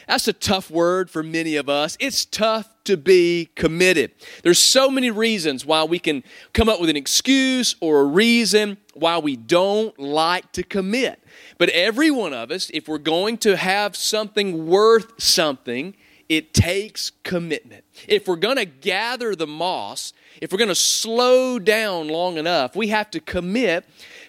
That's 0.06 0.28
a 0.28 0.34
tough 0.34 0.70
word 0.70 1.08
for 1.08 1.22
many 1.22 1.56
of 1.56 1.70
us. 1.70 1.96
It's 1.98 2.26
tough 2.26 2.68
to 2.84 2.98
be 2.98 3.48
committed. 3.54 4.12
There's 4.42 4.58
so 4.58 4.90
many 4.90 5.10
reasons 5.10 5.64
why 5.64 5.84
we 5.84 5.98
can 5.98 6.22
come 6.52 6.68
up 6.68 6.82
with 6.82 6.90
an 6.90 6.96
excuse 6.96 7.74
or 7.80 8.00
a 8.00 8.04
reason 8.04 8.76
why 8.92 9.16
we 9.16 9.36
don't 9.36 9.98
like 9.98 10.52
to 10.52 10.62
commit. 10.62 11.18
But 11.56 11.70
every 11.70 12.10
one 12.10 12.34
of 12.34 12.50
us, 12.50 12.70
if 12.74 12.88
we're 12.88 12.98
going 12.98 13.38
to 13.38 13.56
have 13.56 13.96
something 13.96 14.66
worth 14.66 15.22
something, 15.22 15.94
it 16.28 16.54
takes 16.54 17.10
commitment. 17.22 17.84
If 18.08 18.26
we're 18.26 18.36
going 18.36 18.56
to 18.56 18.64
gather 18.64 19.34
the 19.34 19.46
moss, 19.46 20.12
if 20.40 20.52
we're 20.52 20.58
going 20.58 20.68
to 20.68 20.74
slow 20.74 21.58
down 21.58 22.08
long 22.08 22.36
enough, 22.36 22.74
we 22.74 22.88
have 22.88 23.10
to 23.12 23.20
commit 23.20 23.84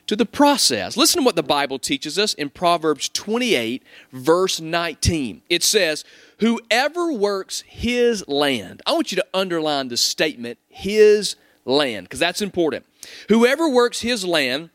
to 0.08 0.16
the 0.16 0.26
process. 0.26 0.98
Listen 0.98 1.22
to 1.22 1.26
what 1.26 1.36
the 1.36 1.44
Bible 1.44 1.80
teaches 1.80 2.20
us 2.20 2.34
in 2.34 2.50
Proverbs 2.50 3.10
28, 3.10 3.84
verse 4.12 4.60
19. 4.60 5.42
It 5.50 5.64
says, 5.64 6.04
Whoever 6.40 7.12
works 7.12 7.64
his 7.68 8.28
land, 8.28 8.82
I 8.86 8.94
want 8.94 9.12
you 9.12 9.16
to 9.16 9.26
underline 9.34 9.88
the 9.88 9.98
statement, 9.98 10.60
his 10.68 11.36
land, 11.64 12.06
because 12.06 12.20
that's 12.20 12.42
important. 12.42 12.86
Whoever 13.30 13.70
works 13.70 14.02
his 14.02 14.26
land 14.26 14.70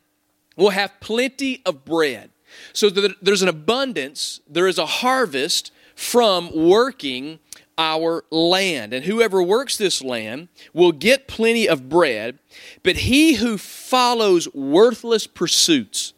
will 0.57 0.71
have 0.71 0.99
plenty 1.01 1.63
of 1.65 1.85
bread. 1.85 2.31
So 2.73 2.91
there's 2.91 3.43
an 3.43 3.49
abundance, 3.49 4.41
there 4.49 4.67
is 4.67 4.79
a 4.79 4.87
harvest 4.87 5.73
from 6.01 6.51
working 6.55 7.39
our 7.77 8.25
land. 8.31 8.95
And 8.95 9.05
whoever 9.05 9.43
works 9.43 9.77
this 9.77 10.03
land 10.03 10.49
will 10.73 10.93
get 10.93 11.29
plenty 11.29 11.69
of 11.69 11.91
bread, 11.91 12.39
but 12.83 12.97
he 12.97 13.35
who 13.35 13.59
follows 13.59 14.53
worthless 14.55 15.27
pursuits. 15.27 16.15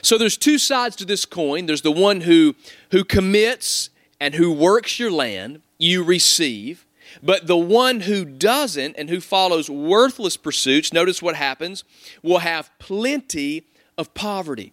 So 0.00 0.16
there's 0.16 0.38
two 0.38 0.56
sides 0.56 0.96
to 0.96 1.04
this 1.04 1.26
coin. 1.26 1.66
There's 1.66 1.82
the 1.82 1.92
one 1.92 2.22
who 2.22 2.54
who 2.92 3.04
commits 3.04 3.90
and 4.18 4.34
who 4.34 4.50
works 4.50 4.98
your 4.98 5.10
land, 5.10 5.60
you 5.76 6.02
receive. 6.02 6.86
But 7.22 7.46
the 7.46 7.58
one 7.58 8.00
who 8.00 8.24
doesn't 8.24 8.96
and 8.96 9.10
who 9.10 9.20
follows 9.20 9.68
worthless 9.68 10.38
pursuits, 10.38 10.94
notice 10.94 11.20
what 11.20 11.36
happens, 11.36 11.84
will 12.22 12.38
have 12.38 12.70
plenty 12.78 13.64
of 13.98 14.14
poverty. 14.14 14.72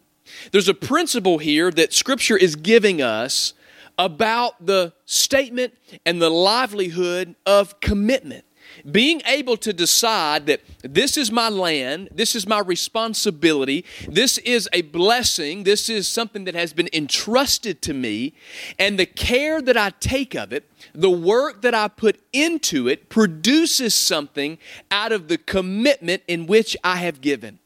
There's 0.51 0.69
a 0.69 0.73
principle 0.73 1.39
here 1.39 1.69
that 1.71 1.91
Scripture 1.91 2.37
is 2.37 2.55
giving 2.55 3.01
us 3.01 3.53
about 3.97 4.65
the 4.65 4.93
statement 5.05 5.73
and 6.05 6.21
the 6.21 6.29
livelihood 6.29 7.35
of 7.45 7.79
commitment 7.79 8.45
being 8.89 9.21
able 9.25 9.57
to 9.57 9.73
decide 9.73 10.47
that 10.47 10.61
this 10.81 11.17
is 11.17 11.31
my 11.31 11.49
land, 11.49 12.09
this 12.11 12.35
is 12.35 12.47
my 12.47 12.59
responsibility, 12.59 13.85
this 14.07 14.37
is 14.39 14.67
a 14.73 14.81
blessing, 14.81 15.63
this 15.63 15.89
is 15.89 16.07
something 16.07 16.45
that 16.45 16.55
has 16.55 16.73
been 16.73 16.89
entrusted 16.93 17.81
to 17.83 17.93
me, 17.93 18.33
and 18.79 18.99
the 18.99 19.05
care 19.05 19.61
that 19.61 19.77
I 19.77 19.91
take 19.99 20.35
of 20.35 20.51
it, 20.51 20.69
the 20.93 21.09
work 21.09 21.61
that 21.61 21.73
I 21.73 21.87
put 21.87 22.19
into 22.31 22.87
it, 22.87 23.09
produces 23.09 23.93
something 23.93 24.57
out 24.91 25.11
of 25.11 25.27
the 25.27 25.37
commitment 25.37 26.23
in 26.27 26.47
which 26.47 26.75
I 26.83 26.97
have 26.97 27.21
given. 27.21 27.59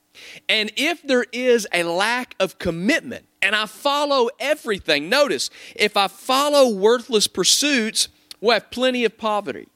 And 0.50 0.72
if 0.76 1.04
there 1.04 1.26
is 1.32 1.68
a 1.72 1.84
lack 1.84 2.36
of 2.40 2.58
commitment, 2.58 3.26
and 3.42 3.56
I 3.56 3.66
follow 3.66 4.30
everything, 4.40 5.10
notice, 5.10 5.50
if 5.76 5.96
I 5.96 6.08
follow 6.08 6.70
worthless 6.70 7.28
pursuits, 7.28 8.10
we'll 8.42 8.54
have 8.54 8.72
plenty 8.72 9.06
of 9.06 9.18
poverty. 9.18 9.68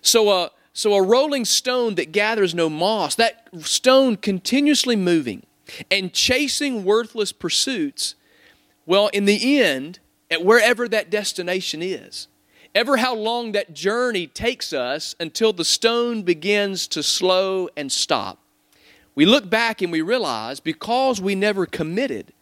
So, 0.00 0.28
uh, 0.28 0.48
so 0.72 0.94
a 0.94 1.02
rolling 1.02 1.44
stone 1.44 1.94
that 1.96 2.12
gathers 2.12 2.54
no 2.54 2.68
moss, 2.68 3.14
that 3.16 3.48
stone 3.60 4.16
continuously 4.16 4.96
moving 4.96 5.44
and 5.90 6.12
chasing 6.12 6.84
worthless 6.84 7.32
pursuits, 7.32 8.14
well, 8.86 9.08
in 9.08 9.24
the 9.24 9.60
end, 9.60 9.98
at 10.30 10.44
wherever 10.44 10.88
that 10.88 11.10
destination 11.10 11.80
is, 11.82 12.28
ever 12.74 12.96
how 12.96 13.14
long 13.14 13.52
that 13.52 13.72
journey 13.72 14.26
takes 14.26 14.72
us 14.72 15.14
until 15.20 15.52
the 15.52 15.64
stone 15.64 16.22
begins 16.22 16.86
to 16.88 17.02
slow 17.02 17.68
and 17.76 17.90
stop, 17.90 18.38
we 19.14 19.24
look 19.24 19.48
back 19.48 19.80
and 19.80 19.92
we 19.92 20.02
realize 20.02 20.60
because 20.60 21.20
we 21.20 21.34
never 21.34 21.66
committed 21.66 22.32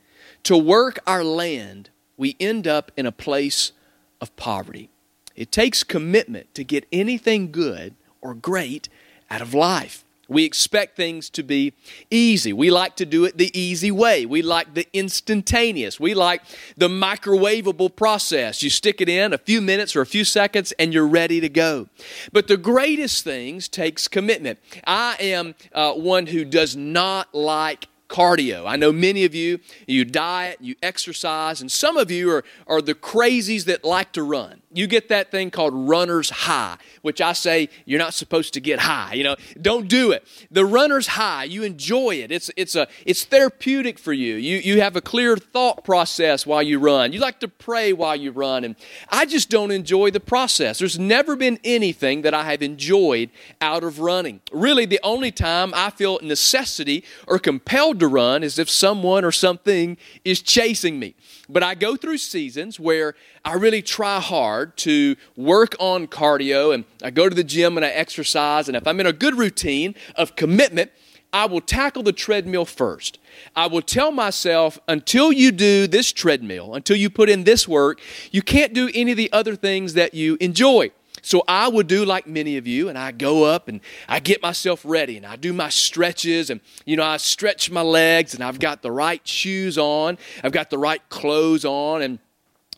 to 0.44 0.56
work 0.56 0.98
our 1.06 1.24
land, 1.24 1.90
we 2.16 2.36
end 2.40 2.66
up 2.66 2.92
in 2.96 3.06
a 3.06 3.12
place 3.12 3.72
of 4.20 4.34
poverty. 4.36 4.88
It 5.34 5.50
takes 5.50 5.82
commitment 5.82 6.54
to 6.54 6.64
get 6.64 6.86
anything 6.92 7.50
good 7.50 7.94
or 8.20 8.34
great 8.34 8.88
out 9.30 9.40
of 9.40 9.54
life. 9.54 10.04
We 10.28 10.44
expect 10.44 10.96
things 10.96 11.28
to 11.30 11.42
be 11.42 11.74
easy. 12.10 12.52
We 12.52 12.70
like 12.70 12.96
to 12.96 13.04
do 13.04 13.24
it 13.24 13.36
the 13.36 13.56
easy 13.58 13.90
way. 13.90 14.24
We 14.24 14.40
like 14.40 14.74
the 14.74 14.86
instantaneous. 14.92 16.00
We 16.00 16.14
like 16.14 16.42
the 16.76 16.88
microwavable 16.88 17.94
process. 17.94 18.62
You 18.62 18.70
stick 18.70 19.00
it 19.00 19.08
in 19.08 19.32
a 19.32 19.38
few 19.38 19.60
minutes 19.60 19.94
or 19.94 20.00
a 20.00 20.06
few 20.06 20.24
seconds 20.24 20.72
and 20.78 20.94
you're 20.94 21.06
ready 21.06 21.40
to 21.40 21.48
go. 21.48 21.88
But 22.32 22.48
the 22.48 22.56
greatest 22.56 23.24
things 23.24 23.68
takes 23.68 24.08
commitment. 24.08 24.58
I 24.86 25.16
am 25.20 25.54
uh, 25.74 25.92
one 25.92 26.26
who 26.26 26.44
does 26.44 26.76
not 26.76 27.34
like 27.34 27.88
cardio. 28.12 28.66
I 28.66 28.76
know 28.76 28.92
many 28.92 29.24
of 29.24 29.34
you, 29.34 29.58
you 29.86 30.04
diet, 30.04 30.58
you 30.60 30.76
exercise, 30.82 31.60
and 31.60 31.72
some 31.72 31.96
of 31.96 32.10
you 32.10 32.30
are, 32.30 32.44
are 32.66 32.82
the 32.82 32.94
crazies 32.94 33.64
that 33.64 33.84
like 33.84 34.12
to 34.12 34.22
run. 34.22 34.61
You 34.74 34.86
get 34.86 35.08
that 35.08 35.30
thing 35.30 35.50
called 35.50 35.74
runner's 35.74 36.30
high, 36.30 36.76
which 37.02 37.20
I 37.20 37.32
say 37.32 37.68
you're 37.84 37.98
not 37.98 38.14
supposed 38.14 38.54
to 38.54 38.60
get 38.60 38.80
high. 38.80 39.14
You 39.14 39.24
know, 39.24 39.36
don't 39.60 39.88
do 39.88 40.12
it. 40.12 40.26
The 40.50 40.64
runner's 40.64 41.06
high, 41.06 41.44
you 41.44 41.62
enjoy 41.62 42.16
it. 42.16 42.32
It's, 42.32 42.50
it's, 42.56 42.74
a, 42.74 42.88
it's 43.04 43.24
therapeutic 43.24 43.98
for 43.98 44.12
you. 44.12 44.36
you. 44.36 44.58
You 44.58 44.80
have 44.80 44.96
a 44.96 45.00
clear 45.00 45.36
thought 45.36 45.84
process 45.84 46.46
while 46.46 46.62
you 46.62 46.78
run. 46.78 47.12
You 47.12 47.20
like 47.20 47.40
to 47.40 47.48
pray 47.48 47.92
while 47.92 48.16
you 48.16 48.30
run. 48.30 48.64
And 48.64 48.76
I 49.08 49.26
just 49.26 49.50
don't 49.50 49.70
enjoy 49.70 50.10
the 50.10 50.20
process. 50.20 50.78
There's 50.78 50.98
never 50.98 51.36
been 51.36 51.58
anything 51.64 52.22
that 52.22 52.34
I 52.34 52.44
have 52.44 52.62
enjoyed 52.62 53.30
out 53.60 53.84
of 53.84 54.00
running. 54.00 54.40
Really, 54.52 54.86
the 54.86 55.00
only 55.02 55.30
time 55.30 55.72
I 55.74 55.90
feel 55.90 56.18
necessity 56.22 57.04
or 57.26 57.38
compelled 57.38 58.00
to 58.00 58.08
run 58.08 58.42
is 58.42 58.58
if 58.58 58.70
someone 58.70 59.24
or 59.24 59.32
something 59.32 59.96
is 60.24 60.40
chasing 60.42 60.98
me. 60.98 61.14
But 61.52 61.62
I 61.62 61.74
go 61.74 61.96
through 61.96 62.18
seasons 62.18 62.80
where 62.80 63.14
I 63.44 63.54
really 63.54 63.82
try 63.82 64.20
hard 64.20 64.76
to 64.78 65.16
work 65.36 65.76
on 65.78 66.06
cardio 66.06 66.74
and 66.74 66.84
I 67.02 67.10
go 67.10 67.28
to 67.28 67.34
the 67.34 67.44
gym 67.44 67.76
and 67.76 67.84
I 67.84 67.90
exercise. 67.90 68.68
And 68.68 68.76
if 68.76 68.86
I'm 68.86 68.98
in 69.00 69.06
a 69.06 69.12
good 69.12 69.36
routine 69.36 69.94
of 70.16 70.34
commitment, 70.34 70.90
I 71.32 71.46
will 71.46 71.60
tackle 71.60 72.02
the 72.02 72.12
treadmill 72.12 72.64
first. 72.64 73.18
I 73.54 73.66
will 73.66 73.82
tell 73.82 74.12
myself 74.12 74.78
until 74.88 75.32
you 75.32 75.50
do 75.52 75.86
this 75.86 76.12
treadmill, 76.12 76.74
until 76.74 76.96
you 76.96 77.10
put 77.10 77.28
in 77.28 77.44
this 77.44 77.68
work, 77.68 78.00
you 78.30 78.42
can't 78.42 78.72
do 78.72 78.90
any 78.94 79.12
of 79.12 79.16
the 79.16 79.32
other 79.32 79.56
things 79.56 79.94
that 79.94 80.14
you 80.14 80.36
enjoy. 80.40 80.90
So 81.22 81.44
I 81.46 81.68
would 81.68 81.86
do 81.86 82.04
like 82.04 82.26
many 82.26 82.56
of 82.56 82.66
you, 82.66 82.88
and 82.88 82.98
I 82.98 83.12
go 83.12 83.44
up 83.44 83.68
and 83.68 83.80
I 84.08 84.18
get 84.18 84.42
myself 84.42 84.82
ready 84.84 85.16
and 85.16 85.24
I 85.24 85.36
do 85.36 85.52
my 85.52 85.68
stretches 85.68 86.50
and, 86.50 86.60
you 86.84 86.96
know, 86.96 87.04
I 87.04 87.16
stretch 87.16 87.70
my 87.70 87.80
legs 87.80 88.34
and 88.34 88.42
I've 88.42 88.58
got 88.58 88.82
the 88.82 88.90
right 88.90 89.26
shoes 89.26 89.78
on, 89.78 90.18
I've 90.42 90.52
got 90.52 90.68
the 90.68 90.78
right 90.78 91.00
clothes 91.08 91.64
on, 91.64 92.02
and 92.02 92.18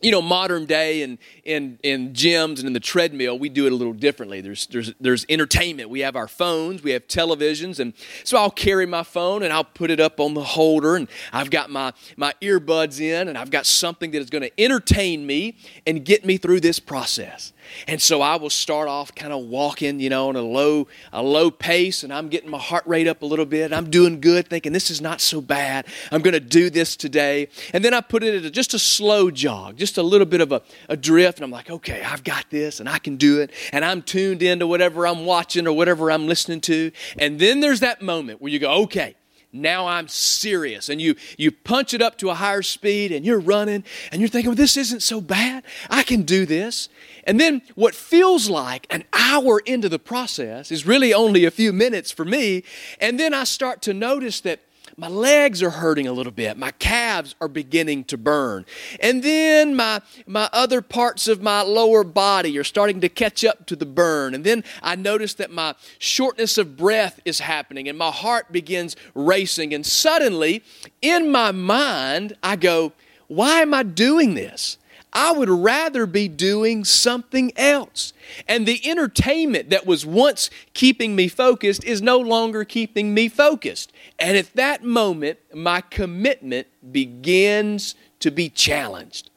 you 0.03 0.11
know, 0.11 0.21
modern 0.21 0.67
day 0.67 1.01
and 1.01 1.17
in, 1.45 1.79
in 1.83 2.13
gyms 2.13 2.59
and 2.59 2.67
in 2.67 2.75
the 2.75 2.81
treadmill, 2.81 3.39
we 3.39 3.49
do 3.49 3.65
it 3.65 3.73
a 3.73 3.75
little 3.75 3.95
differently. 3.95 4.43
There's, 4.43 4.67
there's, 4.67 4.93
there's 5.01 5.25
entertainment. 5.31 5.89
We 5.89 6.01
have 6.01 6.15
our 6.15 6.29
phones, 6.29 6.83
we 6.83 6.91
have 6.91 7.09
televisions, 7.09 7.81
and 7.81 7.95
so 8.23 8.37
I'll 8.37 8.51
carry 8.51 8.85
my 8.85 9.03
phone 9.03 9.43
and 9.43 9.51
I'll 9.51 9.65
put 9.65 9.91
it 9.91 10.01
up 10.01 10.21
on 10.21 10.35
the 10.35 10.45
holder, 10.45 10.97
and 10.97 11.09
I've 11.33 11.49
got 11.49 11.71
my, 11.71 11.95
my 12.19 12.35
earbuds 12.43 13.01
in, 13.01 13.29
and 13.29 13.39
I've 13.39 13.51
got 13.51 13.65
something 13.65 14.11
that 14.11 14.19
is 14.19 14.29
going 14.29 14.43
to 14.43 14.61
entertain 14.61 15.27
me 15.27 15.57
and 15.87 16.05
get 16.05 16.27
me 16.27 16.37
through 16.37 16.61
this 16.61 16.79
process. 16.79 17.54
And 17.87 18.01
so 18.01 18.23
I 18.23 18.37
will 18.37 18.51
start 18.51 18.89
off 18.89 19.15
kind 19.15 19.33
of 19.33 19.45
walking, 19.45 20.01
you 20.01 20.11
know, 20.11 20.29
on 20.29 20.37
a 20.37 20.43
low, 20.43 20.89
a 21.13 21.23
low 21.23 21.51
pace, 21.51 22.03
and 22.03 22.13
I'm 22.13 22.29
getting 22.29 22.51
my 22.51 22.59
heart 22.59 22.87
rate 22.87 23.07
up 23.07 23.23
a 23.23 23.27
little 23.27 23.47
bit. 23.47 23.73
I'm 23.73 23.91
doing 23.91 24.21
good, 24.21 24.49
thinking 24.49 24.73
this 24.73 24.91
is 24.91 25.01
not 25.01 25.21
so 25.21 25.41
bad. 25.41 25.87
I'm 26.11 26.23
going 26.23 26.35
to 26.35 26.41
do 26.41 26.71
this 26.71 26.97
today. 26.97 27.49
And 27.73 27.85
then 27.85 27.95
I 27.95 28.01
put 28.01 28.23
it 28.23 28.35
at 28.35 28.45
a, 28.45 28.51
just 28.51 28.75
a 28.75 28.79
slow 28.79 29.31
jog, 29.31 29.77
just 29.77 29.99
a 29.99 30.03
little 30.03 30.27
bit 30.27 30.41
of 30.41 30.53
a, 30.53 30.63
a 30.89 30.97
drift, 30.97 31.39
and 31.39 31.45
I'm 31.45 31.51
like, 31.51 31.71
okay, 31.71 32.03
I've 32.03 32.25
got 32.25 32.47
this, 32.51 32.81
and 32.81 32.89
I 32.89 32.99
can 32.99 33.17
do 33.17 33.41
it. 33.41 33.51
And 33.73 33.85
I'm 33.85 34.03
tuned 34.03 34.43
into 34.43 34.67
whatever 34.67 35.07
I'm 35.07 35.25
watching 35.25 35.67
or 35.67 35.73
whatever 35.73 36.11
I'm 36.11 36.27
listening 36.27 36.61
to. 36.63 36.91
And 37.19 37.39
then 37.39 37.61
there's 37.61 37.81
that 37.81 38.03
moment 38.03 38.41
where 38.41 38.51
you 38.51 38.59
go, 38.59 38.83
okay, 38.83 39.17
now 39.55 39.87
I'm 39.87 40.09
serious. 40.09 40.89
And 40.89 41.01
you, 41.01 41.15
you 41.39 41.53
punch 41.53 41.95
it 41.95 42.03
up 42.03 42.19
to 42.19 42.31
a 42.31 42.35
higher 42.35 42.63
speed 42.63 43.13
and 43.13 43.25
you're 43.25 43.41
running 43.41 43.85
and 44.11 44.21
you're 44.21 44.29
thinking, 44.29 44.51
well, 44.51 44.57
this 44.57 44.77
isn't 44.77 45.03
so 45.03 45.21
bad. 45.21 45.63
I 45.89 46.03
can 46.03 46.23
do 46.23 46.45
this. 46.45 46.89
And 47.25 47.41
then 47.41 47.63
what 47.75 47.95
feels 47.95 48.51
like 48.51 48.87
an 48.91 49.05
hour 49.13 49.61
into 49.61 49.89
the 49.89 49.99
process 49.99 50.71
is 50.73 50.87
really 50.87 51.15
only 51.15 51.45
a 51.45 51.51
few 51.51 51.73
minutes 51.73 52.11
for 52.11 52.25
me. 52.25 52.65
And 53.01 53.19
then 53.19 53.33
I 53.33 53.45
start 53.45 53.81
to 53.83 53.95
notice 53.95 54.41
that 54.41 54.61
my 54.97 55.09
legs 55.09 55.63
are 55.63 55.71
hurting 55.71 56.07
a 56.07 56.13
little 56.13 56.33
bit. 56.33 56.57
My 56.57 56.71
calves 56.73 57.35
are 57.41 57.49
beginning 57.49 58.05
to 58.05 58.17
burn. 58.17 58.65
And 59.01 59.23
then 59.23 59.75
my, 59.75 60.01
my 60.27 60.49
other 60.53 60.83
parts 60.83 61.27
of 61.27 61.43
my 61.43 61.63
lower 61.63 62.05
body 62.05 62.57
are 62.59 62.65
starting 62.65 63.01
to 63.01 63.09
catch 63.09 63.45
up 63.45 63.67
to 63.67 63.77
the 63.77 63.87
burn. 63.87 64.35
And 64.35 64.45
then 64.45 64.63
I 64.83 64.95
notice 64.95 65.35
that 65.35 65.51
my 65.51 65.75
shortness 65.99 66.59
of 66.59 66.77
breath 66.77 67.21
is 67.25 67.41
happening 67.41 67.89
and 67.89 67.99
my 67.99 68.11
heart 68.11 68.53
begins 68.53 68.95
racing. 69.15 69.75
And 69.75 69.85
suddenly, 69.85 70.63
in 71.03 71.33
my 71.33 71.51
mind, 71.51 72.37
I 72.43 72.57
go, 72.57 72.93
Why 73.27 73.63
am 73.63 73.75
I 73.75 73.83
doing 73.83 74.35
this? 74.35 74.79
I 75.15 75.31
would 75.31 75.49
rather 75.49 76.07
be 76.07 76.27
doing 76.27 76.85
something 76.85 77.53
else. 77.57 78.13
And 78.49 78.67
the 78.67 78.81
entertainment 78.89 79.71
that 79.71 79.87
was 79.87 80.05
once 80.05 80.51
keeping 80.73 81.15
me 81.15 81.29
focused 81.29 81.85
is 81.85 82.03
no 82.03 82.19
longer 82.19 82.65
keeping 82.65 83.15
me 83.15 83.29
focused. 83.29 83.93
And 84.19 84.37
at 84.37 84.53
that 84.55 84.83
moment, 84.83 85.39
my 85.55 85.83
commitment 85.83 86.67
begins 86.91 87.95
to 88.21 88.33
be 88.33 88.49
challenged. 88.49 89.31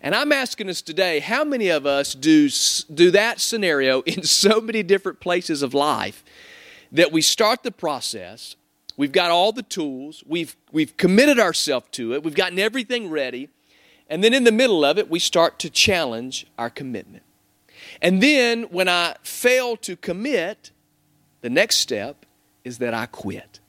And 0.00 0.14
I'm 0.14 0.30
asking 0.30 0.68
us 0.68 0.80
today 0.80 1.18
how 1.18 1.42
many 1.42 1.68
of 1.68 1.86
us 1.86 2.14
do, 2.14 2.48
do 2.94 3.10
that 3.10 3.40
scenario 3.40 4.02
in 4.06 4.22
so 4.22 4.60
many 4.60 4.84
different 4.84 5.18
places 5.18 5.62
of 5.62 5.74
life 5.74 6.24
that 6.92 7.10
we 7.10 7.20
start 7.20 7.64
the 7.64 7.72
process, 7.72 8.54
we've 8.96 9.10
got 9.10 9.32
all 9.32 9.50
the 9.50 9.64
tools, 9.64 10.22
we've, 10.24 10.54
we've 10.70 10.96
committed 10.96 11.40
ourselves 11.40 11.88
to 11.92 12.14
it, 12.14 12.22
we've 12.22 12.36
gotten 12.36 12.60
everything 12.60 13.10
ready 13.10 13.48
and 14.08 14.22
then 14.22 14.34
in 14.34 14.44
the 14.44 14.52
middle 14.52 14.84
of 14.84 14.98
it, 14.98 15.10
we 15.10 15.18
start 15.18 15.58
to 15.60 15.70
challenge 15.70 16.46
our 16.58 16.70
commitment. 16.70 17.24
And 18.00 18.22
then 18.22 18.64
when 18.64 18.88
I 18.88 19.16
fail 19.22 19.76
to 19.78 19.96
commit, 19.96 20.70
the 21.40 21.50
next 21.50 21.76
step 21.76 22.26
is 22.64 22.78
that 22.78 22.94
I 22.94 23.06
quit. 23.06 23.60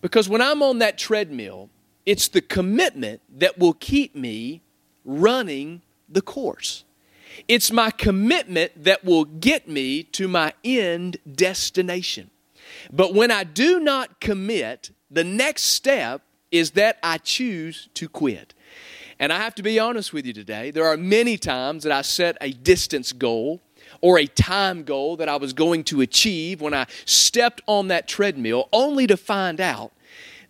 Because 0.00 0.28
when 0.28 0.42
I'm 0.42 0.62
on 0.62 0.78
that 0.78 0.98
treadmill, 0.98 1.70
it's 2.04 2.28
the 2.28 2.40
commitment 2.40 3.20
that 3.38 3.58
will 3.58 3.72
keep 3.72 4.14
me 4.14 4.62
running 5.04 5.82
the 6.08 6.22
course. 6.22 6.84
It's 7.48 7.70
my 7.70 7.90
commitment 7.90 8.84
that 8.84 9.04
will 9.04 9.24
get 9.24 9.68
me 9.68 10.02
to 10.04 10.28
my 10.28 10.52
end 10.64 11.18
destination. 11.30 12.30
But 12.92 13.14
when 13.14 13.30
I 13.30 13.44
do 13.44 13.80
not 13.80 14.20
commit, 14.20 14.90
the 15.10 15.24
next 15.24 15.64
step 15.64 16.22
is 16.50 16.72
that 16.72 16.98
I 17.02 17.18
choose 17.18 17.88
to 17.94 18.08
quit. 18.08 18.54
And 19.18 19.32
I 19.32 19.38
have 19.38 19.54
to 19.56 19.62
be 19.62 19.78
honest 19.78 20.12
with 20.12 20.26
you 20.26 20.32
today. 20.32 20.70
There 20.70 20.86
are 20.86 20.96
many 20.96 21.38
times 21.38 21.84
that 21.84 21.92
I 21.92 22.02
set 22.02 22.36
a 22.40 22.52
distance 22.52 23.12
goal 23.12 23.62
or 24.00 24.18
a 24.18 24.26
time 24.26 24.82
goal 24.82 25.16
that 25.16 25.28
I 25.28 25.36
was 25.36 25.52
going 25.52 25.84
to 25.84 26.00
achieve 26.02 26.60
when 26.60 26.74
I 26.74 26.86
stepped 27.04 27.62
on 27.66 27.88
that 27.88 28.08
treadmill, 28.08 28.68
only 28.72 29.06
to 29.06 29.16
find 29.16 29.60
out 29.60 29.92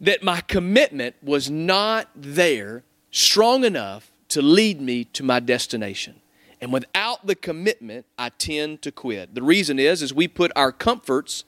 that 0.00 0.23
my 0.23 0.40
commitment 0.40 1.14
was 1.23 1.49
not 1.50 2.08
there 2.14 2.82
strong 3.11 3.64
enough 3.64 4.11
to 4.28 4.42
lead 4.42 4.80
me 4.80 5.04
to 5.04 5.23
my 5.23 5.40
destination. 5.40 6.16
And 6.61 6.73
without 6.73 7.26
the 7.26 7.35
commitment, 7.35 8.06
I 8.18 8.30
tend 8.30 8.82
to 8.82 8.90
quit. 8.90 9.35
The 9.35 9.42
reason 9.42 9.78
is 9.78 10.02
is 10.02 10.12
we 10.12 10.26
put 10.26 10.50
our 10.56 10.73
comforts 10.73 11.44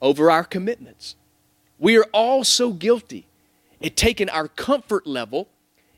over 0.00 0.30
our 0.30 0.44
commitments. 0.44 1.16
We 1.78 1.98
are 1.98 2.06
all 2.12 2.44
so 2.44 2.72
guilty 2.72 3.26
at 3.82 3.96
taking 3.96 4.30
our 4.30 4.48
comfort 4.48 5.06
level 5.06 5.48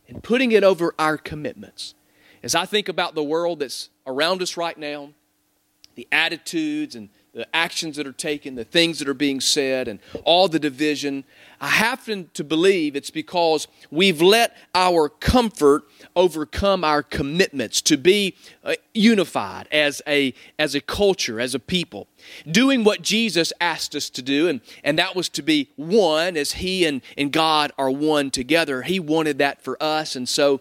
and 0.09 0.23
putting 0.23 0.53
it 0.53 0.65
over 0.65 0.95
our 0.99 1.17
commitments. 1.17 1.95
As 2.43 2.55
I 2.55 2.65
think 2.65 2.89
about 2.89 3.15
the 3.15 3.23
world 3.23 3.61
that's 3.61 3.91
around 4.07 4.43
us 4.43 4.57
right 4.57 4.77
now, 4.77 5.11
the 5.95 6.09
attitudes 6.11 6.95
and 6.95 7.09
the 7.35 7.47
actions 7.55 7.97
that 7.97 8.07
are 8.07 8.13
taken, 8.13 8.55
the 8.55 8.65
things 8.65 8.99
that 8.99 9.09
are 9.09 9.15
being 9.15 9.41
said, 9.41 9.87
and 9.87 10.01
all 10.25 10.49
the 10.49 10.59
division, 10.59 11.25
I 11.61 11.69
happen 11.69 12.31
to 12.35 12.45
believe 12.45 12.95
it's 12.95 13.11
because 13.11 13.67
we've 13.91 14.23
let 14.23 14.57
our 14.75 15.09
comfort 15.09 15.85
overcome 16.15 16.85
our 16.85 17.03
commitments 17.03 17.81
to 17.83 17.97
be 17.97 18.37
uh, 18.63 18.75
unified 18.95 19.67
as 19.73 20.01
a, 20.07 20.35
as 20.59 20.75
a 20.75 20.81
culture, 20.81 21.41
as 21.41 21.55
a 21.55 21.59
people. 21.59 22.07
Doing 22.49 22.85
what 22.85 23.03
Jesus 23.03 23.53
asked 23.61 23.97
us 23.97 24.09
to 24.11 24.23
do, 24.23 24.47
and, 24.47 24.61
and 24.85 24.99
that 24.99 25.17
was 25.17 25.29
to 25.31 25.43
be 25.43 25.71
one 25.77 26.37
as 26.37 26.53
He 26.53 26.85
and, 26.85 27.03
and 27.17 27.33
God 27.33 27.73
are 27.77 27.91
one 27.91 28.31
together. 28.31 28.83
He 28.83 29.01
wanted 29.01 29.39
that 29.39 29.63
for 29.63 29.83
us, 29.83 30.15
and 30.15 30.29
so 30.29 30.61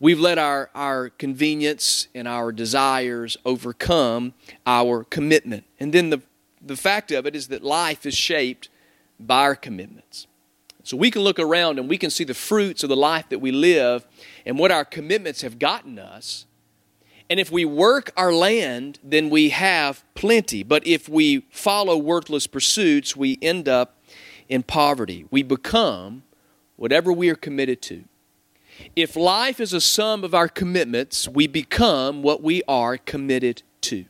we've 0.00 0.20
let 0.20 0.38
our, 0.38 0.70
our 0.74 1.10
convenience 1.10 2.08
and 2.14 2.26
our 2.26 2.52
desires 2.52 3.36
overcome 3.44 4.32
our 4.66 5.04
commitment. 5.04 5.64
And 5.78 5.92
then 5.92 6.08
the, 6.10 6.22
the 6.62 6.76
fact 6.76 7.12
of 7.12 7.26
it 7.26 7.36
is 7.36 7.48
that 7.48 7.62
life 7.62 8.06
is 8.06 8.14
shaped 8.14 8.68
by 9.20 9.40
our 9.40 9.56
commitments. 9.56 10.27
So 10.88 10.96
we 10.96 11.10
can 11.10 11.20
look 11.20 11.38
around 11.38 11.78
and 11.78 11.86
we 11.86 11.98
can 11.98 12.08
see 12.08 12.24
the 12.24 12.32
fruits 12.32 12.82
of 12.82 12.88
the 12.88 12.96
life 12.96 13.28
that 13.28 13.40
we 13.40 13.52
live 13.52 14.06
and 14.46 14.58
what 14.58 14.72
our 14.72 14.86
commitments 14.86 15.42
have 15.42 15.58
gotten 15.58 15.98
us. 15.98 16.46
And 17.28 17.38
if 17.38 17.52
we 17.52 17.66
work 17.66 18.10
our 18.16 18.32
land, 18.32 18.98
then 19.04 19.28
we 19.28 19.50
have 19.50 20.02
plenty. 20.14 20.62
But 20.62 20.86
if 20.86 21.06
we 21.06 21.40
follow 21.50 21.98
worthless 21.98 22.46
pursuits, 22.46 23.14
we 23.14 23.38
end 23.42 23.68
up 23.68 23.98
in 24.48 24.62
poverty. 24.62 25.26
We 25.30 25.42
become 25.42 26.22
whatever 26.76 27.12
we 27.12 27.28
are 27.28 27.34
committed 27.34 27.82
to. 27.82 28.04
If 28.96 29.14
life 29.14 29.60
is 29.60 29.74
a 29.74 29.82
sum 29.82 30.24
of 30.24 30.34
our 30.34 30.48
commitments, 30.48 31.28
we 31.28 31.46
become 31.46 32.22
what 32.22 32.42
we 32.42 32.62
are 32.66 32.96
committed 32.96 33.62
to. 33.82 34.06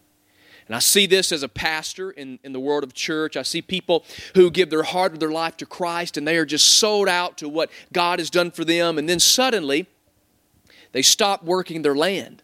And 0.69 0.77
I 0.77 0.81
see 0.81 1.07
this 1.07 1.33
as 1.33 1.43
a 1.43 1.49
pastor 1.49 2.11
in, 2.11 2.39
in 2.45 2.53
the 2.53 2.61
world 2.61 2.85
of 2.85 2.93
church. 2.93 3.37
I 3.37 3.43
see 3.43 3.63
people 3.63 4.05
who 4.35 4.51
give 4.51 4.69
their 4.69 4.83
heart 4.83 5.15
of 5.15 5.19
their 5.19 5.31
life 5.31 5.57
to 5.57 5.67
Christ 5.67 6.17
and 6.17 6.29
they 6.29 6.37
are 6.37 6.45
just 6.45 6.69
sold 6.69 7.09
out 7.09 7.39
to 7.39 7.49
what 7.49 7.71
God 7.93 8.19
has 8.19 8.29
done 8.29 8.51
for 8.51 8.65
them. 8.65 8.99
And 8.99 9.09
then 9.09 9.19
suddenly, 9.19 9.87
they 10.93 11.03
stop 11.03 11.43
working 11.43 11.83
their 11.83 11.97
land 11.97 12.43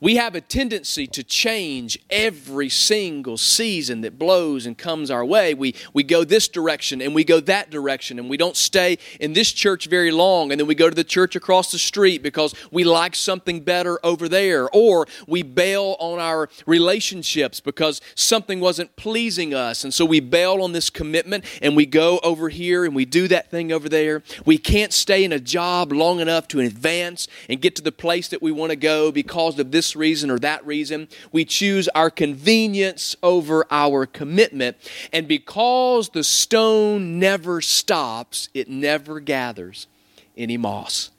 we 0.00 0.16
have 0.16 0.34
a 0.34 0.40
tendency 0.40 1.06
to 1.08 1.22
change 1.22 1.98
every 2.10 2.68
single 2.68 3.36
season 3.36 4.00
that 4.02 4.18
blows 4.18 4.66
and 4.66 4.76
comes 4.76 5.10
our 5.10 5.24
way. 5.24 5.54
We, 5.54 5.74
we 5.92 6.02
go 6.02 6.24
this 6.24 6.48
direction 6.48 7.00
and 7.00 7.14
we 7.14 7.24
go 7.24 7.40
that 7.40 7.70
direction, 7.70 8.18
and 8.18 8.28
we 8.28 8.36
don't 8.36 8.56
stay 8.56 8.98
in 9.20 9.32
this 9.32 9.52
church 9.52 9.86
very 9.86 10.10
long, 10.10 10.50
and 10.52 10.60
then 10.60 10.66
we 10.66 10.74
go 10.74 10.88
to 10.88 10.94
the 10.94 11.04
church 11.04 11.36
across 11.36 11.72
the 11.72 11.78
street 11.78 12.22
because 12.22 12.54
we 12.70 12.84
like 12.84 13.14
something 13.14 13.60
better 13.60 13.98
over 14.04 14.28
there. 14.28 14.68
Or 14.70 15.06
we 15.26 15.42
bail 15.42 15.96
on 15.98 16.18
our 16.18 16.48
relationships 16.66 17.60
because 17.60 18.00
something 18.14 18.60
wasn't 18.60 18.96
pleasing 18.96 19.54
us, 19.54 19.84
and 19.84 19.92
so 19.92 20.04
we 20.04 20.20
bail 20.20 20.62
on 20.62 20.72
this 20.72 20.90
commitment 20.90 21.44
and 21.62 21.76
we 21.76 21.86
go 21.86 22.18
over 22.22 22.48
here 22.48 22.84
and 22.84 22.94
we 22.94 23.04
do 23.04 23.28
that 23.28 23.50
thing 23.50 23.72
over 23.72 23.88
there. 23.88 24.22
We 24.44 24.58
can't 24.58 24.92
stay 24.92 25.24
in 25.24 25.32
a 25.32 25.40
job 25.40 25.92
long 25.92 26.20
enough 26.20 26.48
to 26.48 26.60
advance 26.60 27.28
and 27.48 27.60
get 27.60 27.76
to 27.76 27.82
the 27.82 27.92
place 27.92 28.28
that 28.28 28.42
we 28.42 28.52
want 28.52 28.70
to 28.70 28.76
go 28.76 29.12
because 29.12 29.58
of 29.58 29.70
this 29.84 29.96
reason 29.96 30.30
or 30.30 30.38
that 30.38 30.64
reason. 30.66 31.08
We 31.30 31.44
choose 31.44 31.88
our 31.88 32.10
convenience 32.10 33.16
over 33.22 33.66
our 33.70 34.06
commitment. 34.06 34.76
And 35.12 35.28
because 35.28 36.08
the 36.08 36.24
stone 36.24 37.18
never 37.18 37.60
stops, 37.60 38.48
it 38.54 38.68
never 38.68 39.20
gathers 39.20 39.86
any 40.36 40.56
moss. 40.56 41.10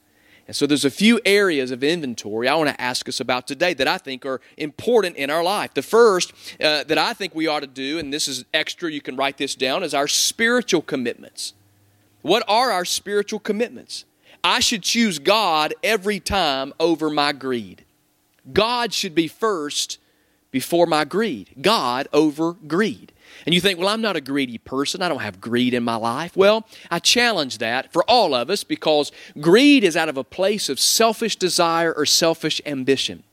And 0.48 0.56
so 0.56 0.66
there's 0.68 0.86
a 0.86 0.92
few 0.92 1.20
areas 1.26 1.72
of 1.72 1.84
inventory 1.84 2.48
I 2.48 2.56
want 2.56 2.70
to 2.70 2.82
ask 2.82 3.08
us 3.08 3.20
about 3.20 3.48
today 3.48 3.74
that 3.76 3.88
I 3.88 3.98
think 3.98 4.26
are 4.26 4.42
important 4.58 5.16
in 5.16 5.30
our 5.30 5.44
life. 5.44 5.74
The 5.74 5.82
first 5.82 6.34
uh, 6.60 6.84
that 6.84 6.98
I 6.98 7.14
think 7.14 7.36
we 7.36 7.48
ought 7.48 7.62
to 7.62 7.68
do, 7.68 8.00
and 8.00 8.12
this 8.12 8.28
is 8.28 8.46
extra, 8.54 8.92
you 8.92 9.02
can 9.02 9.16
write 9.16 9.38
this 9.38 9.56
down, 9.56 9.84
is 9.84 9.94
our 9.94 10.08
spiritual 10.08 10.82
commitments. 10.82 11.54
What 12.22 12.44
are 12.48 12.72
our 12.72 12.86
spiritual 12.86 13.40
commitments? 13.40 14.06
I 14.44 14.60
should 14.60 14.84
choose 14.84 15.18
God 15.20 15.74
every 15.84 16.20
time 16.20 16.74
over 16.80 17.10
my 17.10 17.32
greed. 17.32 17.85
God 18.52 18.94
should 18.94 19.16
be 19.16 19.28
first 19.28 20.00
before 20.52 20.86
my 20.86 21.04
greed. 21.04 21.50
God 21.62 22.08
over 22.14 22.54
greed. 22.54 23.12
And 23.46 23.54
you 23.54 23.60
think, 23.60 23.78
well, 23.78 23.90
I'm 23.90 24.02
not 24.02 24.16
a 24.16 24.22
greedy 24.22 24.58
person. 24.58 25.02
I 25.02 25.10
don't 25.10 25.22
have 25.22 25.42
greed 25.42 25.74
in 25.74 25.84
my 25.84 25.96
life. 25.96 26.38
Well, 26.38 26.66
I 26.90 27.00
challenge 27.00 27.58
that 27.58 27.92
for 27.92 28.04
all 28.10 28.34
of 28.34 28.50
us 28.50 28.64
because 28.64 29.12
greed 29.42 29.84
is 29.84 29.98
out 29.98 30.10
of 30.10 30.18
a 30.18 30.24
place 30.24 30.70
of 30.70 30.80
selfish 30.80 31.36
desire 31.36 31.92
or 31.92 32.06
selfish 32.06 32.62
ambition. 32.66 33.24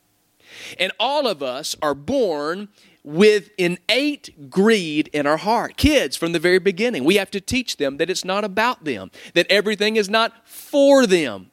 And 0.77 0.91
all 0.99 1.27
of 1.27 1.41
us 1.41 1.75
are 1.81 1.95
born 1.95 2.67
with 3.03 3.51
innate 3.57 4.49
greed 4.49 5.09
in 5.13 5.25
our 5.25 5.37
heart. 5.37 5.77
Kids, 5.77 6.15
from 6.15 6.31
the 6.31 6.39
very 6.39 6.59
beginning, 6.59 7.03
we 7.03 7.15
have 7.15 7.31
to 7.31 7.41
teach 7.41 7.77
them 7.77 7.97
that 7.97 8.09
it's 8.09 8.25
not 8.25 8.43
about 8.43 8.83
them, 8.83 9.11
that 9.33 9.47
everything 9.49 9.95
is 9.95 10.09
not 10.09 10.47
for 10.47 11.05
them. 11.05 11.51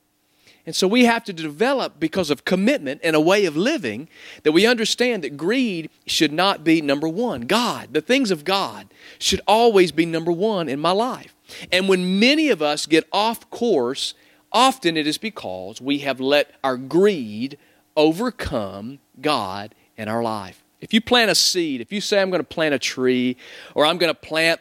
And 0.66 0.76
so 0.76 0.86
we 0.86 1.04
have 1.06 1.24
to 1.24 1.32
develop, 1.32 1.98
because 1.98 2.30
of 2.30 2.44
commitment 2.44 3.00
and 3.02 3.16
a 3.16 3.20
way 3.20 3.46
of 3.46 3.56
living, 3.56 4.08
that 4.42 4.52
we 4.52 4.66
understand 4.66 5.24
that 5.24 5.36
greed 5.36 5.90
should 6.06 6.32
not 6.32 6.62
be 6.62 6.80
number 6.80 7.08
one. 7.08 7.42
God, 7.42 7.92
the 7.92 8.00
things 8.00 8.30
of 8.30 8.44
God, 8.44 8.88
should 9.18 9.40
always 9.46 9.90
be 9.90 10.04
number 10.06 10.30
one 10.30 10.68
in 10.68 10.78
my 10.78 10.92
life. 10.92 11.34
And 11.72 11.88
when 11.88 12.20
many 12.20 12.50
of 12.50 12.60
us 12.62 12.86
get 12.86 13.08
off 13.12 13.48
course, 13.50 14.14
often 14.52 14.96
it 14.96 15.06
is 15.06 15.18
because 15.18 15.80
we 15.80 15.98
have 15.98 16.20
let 16.20 16.52
our 16.62 16.76
greed 16.76 17.58
overcome 17.96 18.98
God 19.20 19.74
in 19.96 20.08
our 20.08 20.22
life. 20.22 20.62
If 20.80 20.94
you 20.94 21.00
plant 21.00 21.30
a 21.30 21.34
seed, 21.34 21.80
if 21.80 21.92
you 21.92 22.00
say, 22.00 22.20
I'm 22.20 22.30
going 22.30 22.40
to 22.40 22.46
plant 22.46 22.74
a 22.74 22.78
tree, 22.78 23.36
or 23.74 23.84
I'm 23.84 23.98
going 23.98 24.12
to 24.12 24.18
plant 24.18 24.60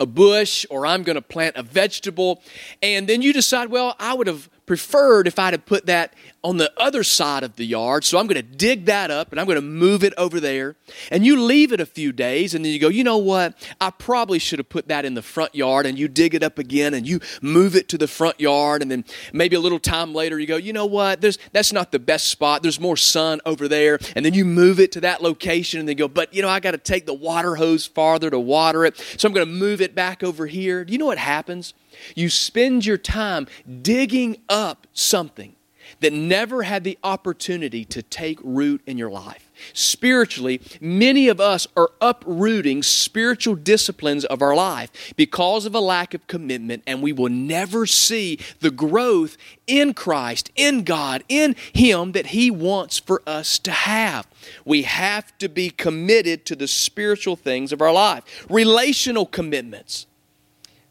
a 0.00 0.06
bush, 0.06 0.66
or 0.70 0.86
I'm 0.86 1.02
going 1.02 1.16
to 1.16 1.22
plant 1.22 1.56
a 1.56 1.62
vegetable, 1.62 2.42
and 2.82 3.08
then 3.08 3.22
you 3.22 3.32
decide, 3.32 3.70
well, 3.70 3.96
I 3.98 4.14
would 4.14 4.26
have 4.26 4.48
preferred 4.68 5.26
if 5.26 5.38
I'd 5.38 5.54
have 5.54 5.66
put 5.66 5.86
that 5.86 6.14
on 6.44 6.58
the 6.58 6.70
other 6.76 7.02
side 7.02 7.42
of 7.42 7.56
the 7.56 7.64
yard. 7.64 8.04
So 8.04 8.18
I'm 8.18 8.26
going 8.26 8.36
to 8.36 8.42
dig 8.42 8.84
that 8.84 9.10
up 9.10 9.32
and 9.32 9.40
I'm 9.40 9.46
going 9.46 9.56
to 9.56 9.62
move 9.62 10.04
it 10.04 10.12
over 10.16 10.38
there. 10.38 10.76
And 11.10 11.26
you 11.26 11.42
leave 11.42 11.72
it 11.72 11.80
a 11.80 11.86
few 11.86 12.12
days 12.12 12.54
and 12.54 12.64
then 12.64 12.70
you 12.70 12.78
go, 12.78 12.88
you 12.88 13.02
know 13.02 13.16
what? 13.16 13.54
I 13.80 13.90
probably 13.90 14.38
should 14.38 14.58
have 14.58 14.68
put 14.68 14.86
that 14.88 15.04
in 15.04 15.14
the 15.14 15.22
front 15.22 15.54
yard. 15.54 15.86
And 15.86 15.98
you 15.98 16.06
dig 16.06 16.34
it 16.34 16.42
up 16.42 16.58
again 16.58 16.94
and 16.94 17.08
you 17.08 17.18
move 17.40 17.74
it 17.74 17.88
to 17.88 17.98
the 17.98 18.06
front 18.06 18.38
yard. 18.38 18.82
And 18.82 18.90
then 18.90 19.04
maybe 19.32 19.56
a 19.56 19.60
little 19.60 19.80
time 19.80 20.14
later 20.14 20.38
you 20.38 20.46
go, 20.46 20.56
you 20.56 20.72
know 20.72 20.86
what? 20.86 21.22
There's, 21.22 21.38
that's 21.52 21.72
not 21.72 21.90
the 21.90 21.98
best 21.98 22.28
spot. 22.28 22.62
There's 22.62 22.78
more 22.78 22.96
sun 22.96 23.40
over 23.46 23.66
there. 23.66 23.98
And 24.14 24.24
then 24.24 24.34
you 24.34 24.44
move 24.44 24.78
it 24.78 24.92
to 24.92 25.00
that 25.00 25.22
location 25.22 25.80
and 25.80 25.88
then 25.88 25.96
go, 25.96 26.08
but 26.08 26.32
you 26.34 26.42
know, 26.42 26.48
I 26.50 26.60
got 26.60 26.72
to 26.72 26.78
take 26.78 27.06
the 27.06 27.14
water 27.14 27.56
hose 27.56 27.86
farther 27.86 28.28
to 28.28 28.38
water 28.38 28.84
it. 28.84 28.98
So 29.16 29.26
I'm 29.26 29.32
going 29.32 29.46
to 29.46 29.52
move 29.52 29.80
it 29.80 29.94
back 29.94 30.22
over 30.22 30.46
here. 30.46 30.84
Do 30.84 30.92
you 30.92 30.98
know 30.98 31.06
what 31.06 31.18
happens? 31.18 31.72
You 32.14 32.30
spend 32.30 32.86
your 32.86 32.98
time 32.98 33.46
digging 33.82 34.38
up 34.48 34.86
something 34.92 35.54
that 36.00 36.12
never 36.12 36.62
had 36.62 36.84
the 36.84 36.98
opportunity 37.02 37.84
to 37.86 38.02
take 38.02 38.38
root 38.42 38.82
in 38.86 38.98
your 38.98 39.10
life. 39.10 39.50
Spiritually, 39.72 40.60
many 40.80 41.28
of 41.28 41.40
us 41.40 41.66
are 41.76 41.90
uprooting 42.00 42.82
spiritual 42.82 43.56
disciplines 43.56 44.24
of 44.26 44.40
our 44.40 44.54
life 44.54 45.12
because 45.16 45.66
of 45.66 45.74
a 45.74 45.80
lack 45.80 46.14
of 46.14 46.26
commitment, 46.26 46.82
and 46.86 47.02
we 47.02 47.12
will 47.12 47.28
never 47.28 47.84
see 47.86 48.38
the 48.60 48.70
growth 48.70 49.36
in 49.66 49.94
Christ, 49.94 50.52
in 50.54 50.84
God, 50.84 51.24
in 51.28 51.56
Him 51.72 52.12
that 52.12 52.26
He 52.26 52.50
wants 52.50 52.98
for 52.98 53.22
us 53.26 53.58
to 53.60 53.72
have. 53.72 54.28
We 54.64 54.82
have 54.82 55.36
to 55.38 55.48
be 55.48 55.70
committed 55.70 56.46
to 56.46 56.56
the 56.56 56.68
spiritual 56.68 57.34
things 57.34 57.72
of 57.72 57.82
our 57.82 57.92
life. 57.92 58.46
Relational 58.48 59.26
commitments. 59.26 60.06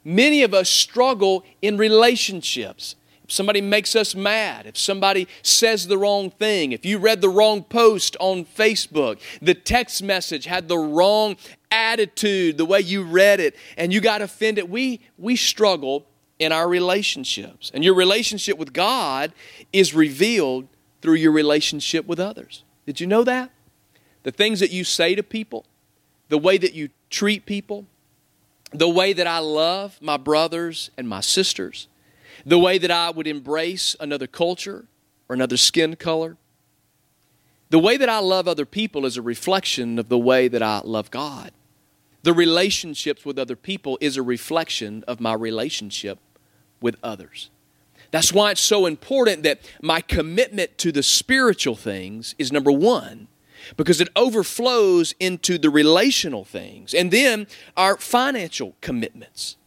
Many 0.07 0.41
of 0.43 0.53
us 0.53 0.69
struggle 0.69 1.43
in 1.61 1.77
relationships. 1.77 2.95
If 3.25 3.33
somebody 3.33 3.59
makes 3.59 3.93
us 3.93 4.15
mad, 4.15 4.65
if 4.65 4.77
somebody 4.77 5.27
says 5.41 5.85
the 5.85 5.97
wrong 5.97 6.29
thing, 6.29 6.71
if 6.71 6.85
you 6.85 6.97
read 6.97 7.19
the 7.19 7.27
wrong 7.27 7.61
post 7.61 8.15
on 8.21 8.45
Facebook, 8.45 9.19
the 9.41 9.53
text 9.53 10.01
message 10.01 10.45
had 10.45 10.69
the 10.69 10.77
wrong 10.77 11.35
attitude, 11.71 12.57
the 12.57 12.63
way 12.63 12.79
you 12.79 13.03
read 13.03 13.41
it, 13.41 13.57
and 13.75 13.91
you 13.91 13.99
got 13.99 14.21
offended, 14.21 14.69
we, 14.69 15.01
we 15.17 15.35
struggle 15.35 16.05
in 16.39 16.53
our 16.53 16.69
relationships. 16.69 17.69
And 17.73 17.83
your 17.83 17.93
relationship 17.93 18.57
with 18.57 18.71
God 18.71 19.33
is 19.73 19.93
revealed 19.93 20.69
through 21.01 21.15
your 21.15 21.33
relationship 21.33 22.05
with 22.05 22.21
others. 22.21 22.63
Did 22.85 23.01
you 23.01 23.07
know 23.07 23.25
that? 23.25 23.51
The 24.23 24.31
things 24.31 24.61
that 24.61 24.71
you 24.71 24.85
say 24.85 25.15
to 25.15 25.23
people, 25.23 25.65
the 26.29 26.37
way 26.37 26.57
that 26.57 26.73
you 26.73 26.91
treat 27.09 27.45
people, 27.45 27.87
the 28.71 28.89
way 28.89 29.13
that 29.13 29.27
I 29.27 29.39
love 29.39 29.97
my 30.01 30.17
brothers 30.17 30.91
and 30.97 31.07
my 31.07 31.21
sisters, 31.21 31.87
the 32.45 32.59
way 32.59 32.77
that 32.77 32.91
I 32.91 33.09
would 33.09 33.27
embrace 33.27 33.95
another 33.99 34.27
culture 34.27 34.85
or 35.29 35.33
another 35.35 35.57
skin 35.57 35.95
color. 35.95 36.37
The 37.69 37.79
way 37.79 37.97
that 37.97 38.09
I 38.09 38.19
love 38.19 38.47
other 38.47 38.65
people 38.65 39.05
is 39.05 39.17
a 39.17 39.21
reflection 39.21 39.99
of 39.99 40.07
the 40.07 40.17
way 40.17 40.47
that 40.47 40.63
I 40.63 40.81
love 40.83 41.11
God. 41.11 41.51
The 42.23 42.33
relationships 42.33 43.25
with 43.25 43.37
other 43.37 43.55
people 43.55 43.97
is 44.01 44.17
a 44.17 44.23
reflection 44.23 45.03
of 45.07 45.19
my 45.19 45.33
relationship 45.33 46.19
with 46.81 46.95
others. 47.03 47.49
That's 48.11 48.31
why 48.31 48.51
it's 48.51 48.61
so 48.61 48.85
important 48.85 49.43
that 49.43 49.59
my 49.81 50.01
commitment 50.01 50.77
to 50.79 50.91
the 50.91 51.03
spiritual 51.03 51.75
things 51.75 52.35
is 52.37 52.51
number 52.51 52.71
one, 52.71 53.27
because 53.75 53.99
it 53.99 54.09
overflows 54.15 55.13
into 55.19 55.57
the 55.57 55.69
relational 55.69 56.45
things 56.45 56.93
and 56.93 57.11
then 57.11 57.47
our 57.75 57.97
financial 57.97 58.75
commitments. 58.81 59.57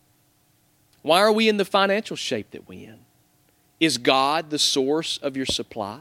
Why 1.02 1.20
are 1.20 1.32
we 1.32 1.48
in 1.48 1.56
the 1.56 1.64
financial 1.64 2.16
shape 2.16 2.50
that 2.50 2.68
we're 2.68 2.88
in? 2.88 3.00
Is 3.78 3.98
God 3.98 4.50
the 4.50 4.58
source 4.58 5.18
of 5.18 5.36
your 5.36 5.46
supply? 5.46 6.00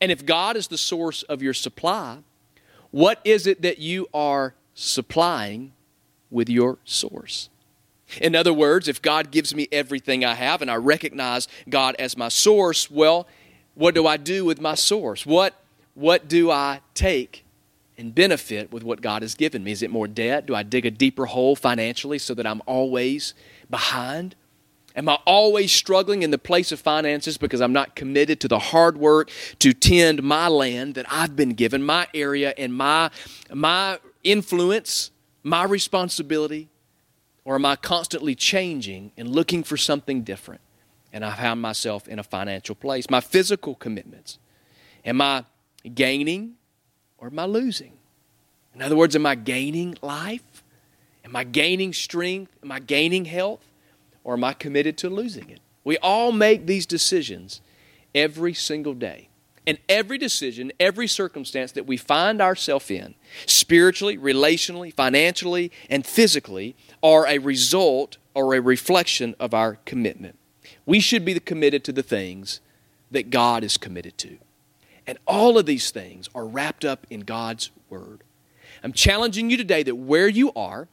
And 0.00 0.10
if 0.10 0.24
God 0.24 0.56
is 0.56 0.68
the 0.68 0.78
source 0.78 1.22
of 1.24 1.42
your 1.42 1.52
supply, 1.52 2.18
what 2.90 3.20
is 3.24 3.46
it 3.46 3.62
that 3.62 3.78
you 3.78 4.08
are 4.14 4.54
supplying 4.74 5.72
with 6.30 6.48
your 6.48 6.78
source? 6.84 7.50
In 8.20 8.34
other 8.34 8.52
words, 8.52 8.88
if 8.88 9.00
God 9.00 9.30
gives 9.30 9.54
me 9.54 9.68
everything 9.70 10.24
I 10.24 10.34
have 10.34 10.62
and 10.62 10.70
I 10.70 10.76
recognize 10.76 11.46
God 11.68 11.94
as 11.98 12.16
my 12.16 12.28
source, 12.28 12.90
well, 12.90 13.28
what 13.74 13.94
do 13.94 14.06
I 14.06 14.16
do 14.16 14.44
with 14.44 14.60
my 14.60 14.74
source? 14.74 15.24
What, 15.24 15.54
what 15.94 16.28
do 16.28 16.50
I 16.50 16.80
take 16.94 17.44
and 17.98 18.14
benefit 18.14 18.72
with 18.72 18.82
what 18.82 19.02
God 19.02 19.22
has 19.22 19.34
given 19.34 19.62
me? 19.62 19.72
Is 19.72 19.82
it 19.82 19.90
more 19.90 20.08
debt? 20.08 20.46
Do 20.46 20.54
I 20.54 20.62
dig 20.62 20.86
a 20.86 20.90
deeper 20.90 21.26
hole 21.26 21.54
financially 21.54 22.18
so 22.18 22.34
that 22.34 22.46
I'm 22.46 22.62
always 22.66 23.34
behind? 23.68 24.34
Am 24.96 25.08
I 25.08 25.18
always 25.24 25.70
struggling 25.70 26.22
in 26.22 26.30
the 26.30 26.38
place 26.38 26.72
of 26.72 26.80
finances 26.80 27.38
because 27.38 27.60
I'm 27.60 27.72
not 27.72 27.94
committed 27.94 28.40
to 28.40 28.48
the 28.48 28.58
hard 28.58 28.96
work 28.96 29.30
to 29.60 29.72
tend 29.72 30.22
my 30.22 30.48
land 30.48 30.94
that 30.94 31.06
I've 31.10 31.36
been 31.36 31.50
given, 31.50 31.82
my 31.82 32.08
area 32.12 32.54
and 32.58 32.74
my, 32.74 33.10
my 33.52 33.98
influence, 34.24 35.10
my 35.42 35.64
responsibility? 35.64 36.68
Or 37.44 37.54
am 37.54 37.64
I 37.64 37.76
constantly 37.76 38.34
changing 38.34 39.12
and 39.16 39.28
looking 39.28 39.62
for 39.62 39.76
something 39.76 40.22
different? 40.22 40.60
And 41.12 41.24
I 41.24 41.34
found 41.34 41.60
myself 41.60 42.06
in 42.08 42.18
a 42.18 42.22
financial 42.22 42.74
place. 42.74 43.10
My 43.10 43.20
physical 43.20 43.74
commitments. 43.74 44.38
Am 45.04 45.20
I 45.20 45.44
gaining 45.82 46.54
or 47.18 47.28
am 47.28 47.38
I 47.38 47.44
losing? 47.44 47.92
In 48.74 48.82
other 48.82 48.96
words, 48.96 49.16
am 49.16 49.26
I 49.26 49.34
gaining 49.34 49.96
life? 50.02 50.62
Am 51.24 51.36
I 51.36 51.44
gaining 51.44 51.92
strength? 51.92 52.52
Am 52.62 52.72
I 52.72 52.78
gaining 52.78 53.26
health? 53.26 53.66
Or 54.24 54.34
am 54.34 54.44
I 54.44 54.52
committed 54.52 54.96
to 54.98 55.10
losing 55.10 55.50
it? 55.50 55.60
We 55.84 55.98
all 55.98 56.32
make 56.32 56.66
these 56.66 56.86
decisions 56.86 57.60
every 58.14 58.54
single 58.54 58.94
day. 58.94 59.28
And 59.66 59.78
every 59.88 60.18
decision, 60.18 60.72
every 60.80 61.06
circumstance 61.06 61.72
that 61.72 61.86
we 61.86 61.96
find 61.96 62.40
ourselves 62.40 62.90
in, 62.90 63.14
spiritually, 63.46 64.16
relationally, 64.16 64.92
financially, 64.92 65.70
and 65.88 66.06
physically, 66.06 66.74
are 67.02 67.26
a 67.26 67.38
result 67.38 68.16
or 68.34 68.54
a 68.54 68.60
reflection 68.60 69.34
of 69.38 69.52
our 69.52 69.78
commitment. 69.84 70.38
We 70.86 71.00
should 71.00 71.24
be 71.24 71.38
committed 71.38 71.84
to 71.84 71.92
the 71.92 72.02
things 72.02 72.60
that 73.10 73.30
God 73.30 73.62
is 73.62 73.76
committed 73.76 74.16
to. 74.18 74.38
And 75.06 75.18
all 75.26 75.58
of 75.58 75.66
these 75.66 75.90
things 75.90 76.28
are 76.34 76.46
wrapped 76.46 76.84
up 76.84 77.06
in 77.10 77.20
God's 77.20 77.70
Word. 77.88 78.22
I'm 78.82 78.92
challenging 78.92 79.50
you 79.50 79.56
today 79.56 79.82
that 79.82 79.94
where 79.94 80.28
you 80.28 80.52
are, 80.54 80.88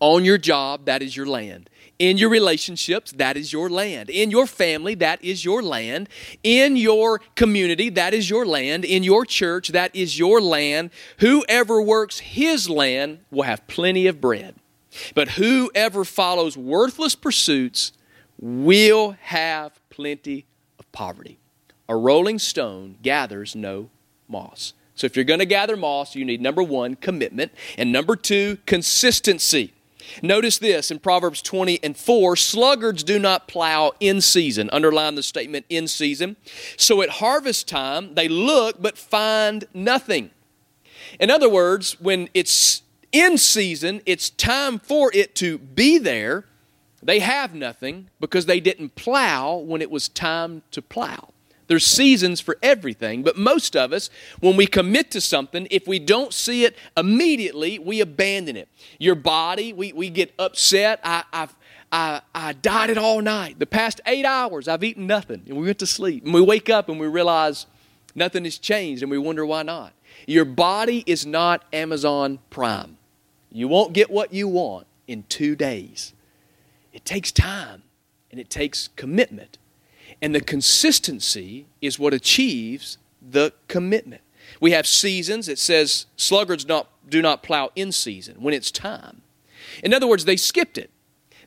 on 0.00 0.24
your 0.24 0.38
job, 0.38 0.84
that 0.84 1.02
is 1.02 1.16
your 1.16 1.26
land. 1.26 1.70
In 1.98 2.18
your 2.18 2.28
relationships, 2.28 3.12
that 3.12 3.36
is 3.36 3.52
your 3.52 3.70
land. 3.70 4.10
In 4.10 4.30
your 4.30 4.46
family, 4.46 4.94
that 4.96 5.22
is 5.24 5.44
your 5.44 5.62
land. 5.62 6.08
In 6.42 6.76
your 6.76 7.20
community, 7.36 7.88
that 7.90 8.12
is 8.12 8.28
your 8.28 8.44
land. 8.44 8.84
In 8.84 9.02
your 9.02 9.24
church, 9.24 9.68
that 9.68 9.94
is 9.94 10.18
your 10.18 10.40
land. 10.40 10.90
Whoever 11.18 11.80
works 11.80 12.18
his 12.18 12.68
land 12.68 13.20
will 13.30 13.44
have 13.44 13.66
plenty 13.66 14.06
of 14.06 14.20
bread. 14.20 14.56
But 15.14 15.30
whoever 15.30 16.04
follows 16.04 16.56
worthless 16.56 17.14
pursuits 17.14 17.92
will 18.38 19.16
have 19.22 19.80
plenty 19.88 20.46
of 20.78 20.90
poverty. 20.92 21.38
A 21.88 21.96
rolling 21.96 22.38
stone 22.38 22.96
gathers 23.02 23.54
no 23.54 23.90
moss. 24.28 24.72
So 24.94 25.06
if 25.06 25.16
you're 25.16 25.24
going 25.24 25.40
to 25.40 25.46
gather 25.46 25.76
moss, 25.76 26.14
you 26.14 26.24
need 26.24 26.40
number 26.40 26.62
one, 26.62 26.94
commitment, 26.96 27.52
and 27.76 27.92
number 27.92 28.16
two, 28.16 28.58
consistency. 28.64 29.72
Notice 30.22 30.58
this 30.58 30.90
in 30.90 30.98
Proverbs 30.98 31.42
20 31.42 31.82
and 31.82 31.96
4 31.96 32.36
sluggards 32.36 33.02
do 33.02 33.18
not 33.18 33.48
plow 33.48 33.92
in 34.00 34.20
season. 34.20 34.68
Underline 34.72 35.14
the 35.14 35.22
statement 35.22 35.66
in 35.68 35.88
season. 35.88 36.36
So 36.76 37.02
at 37.02 37.08
harvest 37.08 37.68
time, 37.68 38.14
they 38.14 38.28
look 38.28 38.80
but 38.80 38.98
find 38.98 39.64
nothing. 39.72 40.30
In 41.18 41.30
other 41.30 41.48
words, 41.48 42.00
when 42.00 42.28
it's 42.34 42.82
in 43.12 43.38
season, 43.38 44.02
it's 44.06 44.30
time 44.30 44.78
for 44.78 45.10
it 45.14 45.34
to 45.36 45.58
be 45.58 45.98
there. 45.98 46.44
They 47.02 47.20
have 47.20 47.54
nothing 47.54 48.08
because 48.20 48.46
they 48.46 48.60
didn't 48.60 48.94
plow 48.94 49.56
when 49.56 49.82
it 49.82 49.90
was 49.90 50.08
time 50.08 50.62
to 50.70 50.80
plow. 50.82 51.33
There's 51.66 51.86
seasons 51.86 52.40
for 52.40 52.58
everything, 52.62 53.22
but 53.22 53.38
most 53.38 53.74
of 53.74 53.92
us, 53.92 54.10
when 54.40 54.56
we 54.56 54.66
commit 54.66 55.10
to 55.12 55.20
something, 55.20 55.66
if 55.70 55.88
we 55.88 55.98
don't 55.98 56.34
see 56.34 56.64
it 56.64 56.76
immediately, 56.96 57.78
we 57.78 58.00
abandon 58.00 58.56
it. 58.56 58.68
Your 58.98 59.14
body, 59.14 59.72
we, 59.72 59.92
we 59.92 60.10
get 60.10 60.34
upset. 60.38 61.00
I, 61.02 61.24
I've, 61.32 61.56
I, 61.90 62.20
I 62.34 62.52
dieted 62.52 62.98
all 62.98 63.22
night. 63.22 63.58
The 63.58 63.66
past 63.66 64.00
eight 64.06 64.26
hours, 64.26 64.68
I've 64.68 64.84
eaten 64.84 65.06
nothing, 65.06 65.42
and 65.46 65.56
we 65.56 65.64
went 65.64 65.78
to 65.78 65.86
sleep. 65.86 66.24
And 66.24 66.34
we 66.34 66.42
wake 66.42 66.68
up 66.68 66.88
and 66.88 67.00
we 67.00 67.06
realize 67.06 67.66
nothing 68.14 68.44
has 68.44 68.58
changed, 68.58 69.02
and 69.02 69.10
we 69.10 69.18
wonder 69.18 69.46
why 69.46 69.62
not. 69.62 69.94
Your 70.26 70.44
body 70.44 71.02
is 71.06 71.24
not 71.24 71.64
Amazon 71.72 72.38
Prime. 72.50 72.98
You 73.50 73.68
won't 73.68 73.92
get 73.92 74.10
what 74.10 74.32
you 74.32 74.48
want 74.48 74.86
in 75.06 75.22
two 75.28 75.54
days. 75.56 76.12
It 76.92 77.04
takes 77.04 77.32
time 77.32 77.82
and 78.30 78.40
it 78.40 78.50
takes 78.50 78.88
commitment. 78.96 79.58
And 80.24 80.34
the 80.34 80.40
consistency 80.40 81.66
is 81.82 81.98
what 81.98 82.14
achieves 82.14 82.96
the 83.20 83.52
commitment. 83.68 84.22
We 84.58 84.70
have 84.70 84.86
seasons. 84.86 85.50
It 85.50 85.58
says 85.58 86.06
sluggards 86.16 86.66
not, 86.66 86.88
do 87.06 87.20
not 87.20 87.42
plow 87.42 87.72
in 87.76 87.92
season 87.92 88.36
when 88.40 88.54
it's 88.54 88.70
time. 88.70 89.20
In 89.82 89.92
other 89.92 90.06
words, 90.06 90.24
they 90.24 90.38
skipped 90.38 90.78
it. 90.78 90.88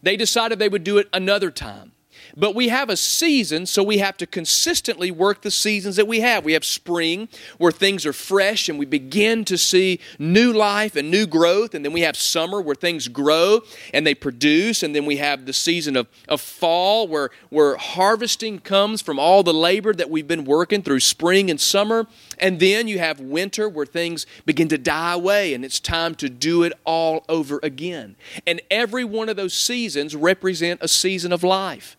They 0.04 0.16
decided 0.16 0.60
they 0.60 0.70
would 0.70 0.84
do 0.84 1.00
it 1.00 1.10
another 1.12 1.50
time. 1.50 1.94
But 2.40 2.54
we 2.54 2.68
have 2.68 2.92
a 2.92 2.98
season, 2.98 3.66
so 3.66 3.82
we 3.82 3.98
have 3.98 4.16
to 4.18 4.28
consistently 4.28 5.10
work 5.10 5.42
the 5.42 5.50
seasons 5.50 5.96
that 5.96 6.08
we 6.08 6.20
have. 6.20 6.46
We 6.46 6.54
have 6.54 6.64
spring, 6.64 7.30
where 7.58 7.72
things 7.72 8.06
are 8.06 8.14
fresh 8.14 8.70
and 8.70 8.78
we 8.78 8.86
begin 8.86 9.44
to 9.46 9.58
see 9.58 10.00
new 10.20 10.54
life 10.54 10.96
and 10.96 11.10
new 11.10 11.26
growth. 11.26 11.74
And 11.74 11.84
then 11.84 11.94
we 11.94 12.02
have 12.02 12.16
summer, 12.16 12.62
where 12.62 12.76
things 12.76 13.08
grow 13.08 13.62
and 13.92 14.06
they 14.06 14.14
produce. 14.14 14.84
And 14.84 14.94
then 14.94 15.08
we 15.08 15.18
have 15.18 15.48
the 15.48 15.54
season 15.54 15.96
of, 15.96 16.08
of 16.28 16.40
fall, 16.40 17.08
where, 17.08 17.32
where 17.50 17.76
harvesting 17.76 18.60
comes 18.60 19.02
from 19.02 19.18
all 19.18 19.42
the 19.42 19.54
labor 19.54 19.92
that 19.96 20.12
we've 20.12 20.28
been 20.28 20.46
working 20.46 20.84
through 20.84 21.00
spring 21.00 21.50
and 21.50 21.60
summer. 21.60 22.06
And 22.38 22.60
then 22.60 22.88
you 22.88 23.00
have 23.00 23.20
winter, 23.20 23.68
where 23.68 23.88
things 23.88 24.28
begin 24.46 24.68
to 24.68 24.78
die 24.78 25.14
away 25.14 25.56
and 25.56 25.66
it's 25.66 25.80
time 25.80 26.14
to 26.16 26.30
do 26.30 26.62
it 26.62 26.74
all 26.86 27.26
over 27.28 27.60
again. 27.64 28.16
And 28.46 28.62
every 28.70 29.04
one 29.04 29.28
of 29.28 29.38
those 29.38 29.56
seasons 29.56 30.16
represent 30.16 30.84
a 30.84 30.88
season 30.88 31.34
of 31.34 31.44
life. 31.44 31.98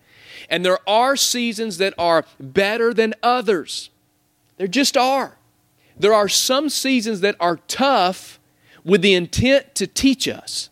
And 0.49 0.65
there 0.65 0.79
are 0.89 1.17
seasons 1.17 1.79
that 1.79 1.95
are 1.99 2.25
better 2.39 2.93
than 2.95 3.15
others. 3.23 3.91
There 4.57 4.67
just 4.67 4.97
are. 4.97 5.37
There 5.99 6.15
are 6.15 6.29
some 6.29 6.69
seasons 6.69 7.21
that 7.21 7.37
are 7.41 7.57
tough 7.69 8.39
with 8.85 9.03
the 9.03 9.15
intent 9.15 9.75
to 9.77 9.87
teach 9.87 10.29
us. 10.29 10.71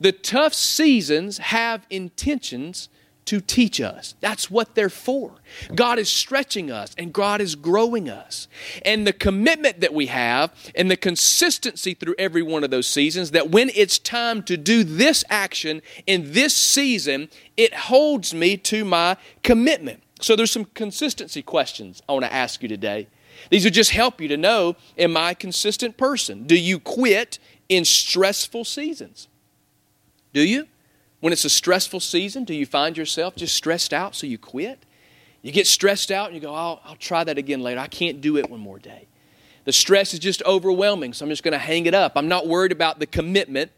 The 0.00 0.12
tough 0.12 0.54
seasons 0.54 1.38
have 1.38 1.86
intentions 1.90 2.88
to 3.28 3.42
teach 3.42 3.78
us. 3.78 4.14
That's 4.20 4.50
what 4.50 4.74
they're 4.74 4.88
for. 4.88 5.32
God 5.74 5.98
is 5.98 6.08
stretching 6.08 6.70
us 6.70 6.94
and 6.96 7.12
God 7.12 7.42
is 7.42 7.56
growing 7.56 8.08
us. 8.08 8.48
And 8.86 9.06
the 9.06 9.12
commitment 9.12 9.80
that 9.80 9.92
we 9.92 10.06
have 10.06 10.50
and 10.74 10.90
the 10.90 10.96
consistency 10.96 11.92
through 11.92 12.14
every 12.18 12.40
one 12.40 12.64
of 12.64 12.70
those 12.70 12.86
seasons 12.86 13.32
that 13.32 13.50
when 13.50 13.70
it's 13.74 13.98
time 13.98 14.42
to 14.44 14.56
do 14.56 14.82
this 14.82 15.24
action 15.28 15.82
in 16.06 16.32
this 16.32 16.56
season, 16.56 17.28
it 17.58 17.74
holds 17.74 18.32
me 18.32 18.56
to 18.56 18.84
my 18.84 19.18
commitment. 19.42 20.02
So 20.20 20.34
there's 20.34 20.52
some 20.52 20.64
consistency 20.64 21.42
questions 21.42 22.00
I 22.08 22.12
want 22.12 22.24
to 22.24 22.32
ask 22.32 22.62
you 22.62 22.68
today. 22.68 23.08
These 23.50 23.64
would 23.64 23.74
just 23.74 23.90
help 23.90 24.20
you 24.20 24.28
to 24.28 24.36
know 24.36 24.76
am 24.96 25.16
I 25.16 25.32
a 25.32 25.34
consistent 25.34 25.96
person? 25.98 26.46
Do 26.46 26.58
you 26.58 26.78
quit 26.78 27.38
in 27.68 27.84
stressful 27.84 28.64
seasons? 28.64 29.28
Do 30.32 30.40
you? 30.40 30.68
When 31.20 31.32
it's 31.32 31.44
a 31.44 31.50
stressful 31.50 32.00
season, 32.00 32.44
do 32.44 32.54
you 32.54 32.64
find 32.64 32.96
yourself 32.96 33.34
just 33.34 33.56
stressed 33.56 33.92
out 33.92 34.14
so 34.14 34.26
you 34.26 34.38
quit? 34.38 34.84
You 35.42 35.50
get 35.50 35.66
stressed 35.66 36.12
out 36.12 36.26
and 36.26 36.34
you 36.36 36.40
go, 36.40 36.54
oh, 36.54 36.80
I'll 36.84 36.96
try 36.96 37.24
that 37.24 37.38
again 37.38 37.60
later. 37.60 37.80
I 37.80 37.88
can't 37.88 38.20
do 38.20 38.36
it 38.36 38.48
one 38.48 38.60
more 38.60 38.78
day. 38.78 39.08
The 39.64 39.72
stress 39.72 40.14
is 40.14 40.20
just 40.20 40.42
overwhelming, 40.44 41.12
so 41.12 41.24
I'm 41.24 41.30
just 41.30 41.42
going 41.42 41.52
to 41.52 41.58
hang 41.58 41.86
it 41.86 41.94
up. 41.94 42.12
I'm 42.14 42.28
not 42.28 42.46
worried 42.46 42.72
about 42.72 43.00
the 43.00 43.06
commitment. 43.06 43.72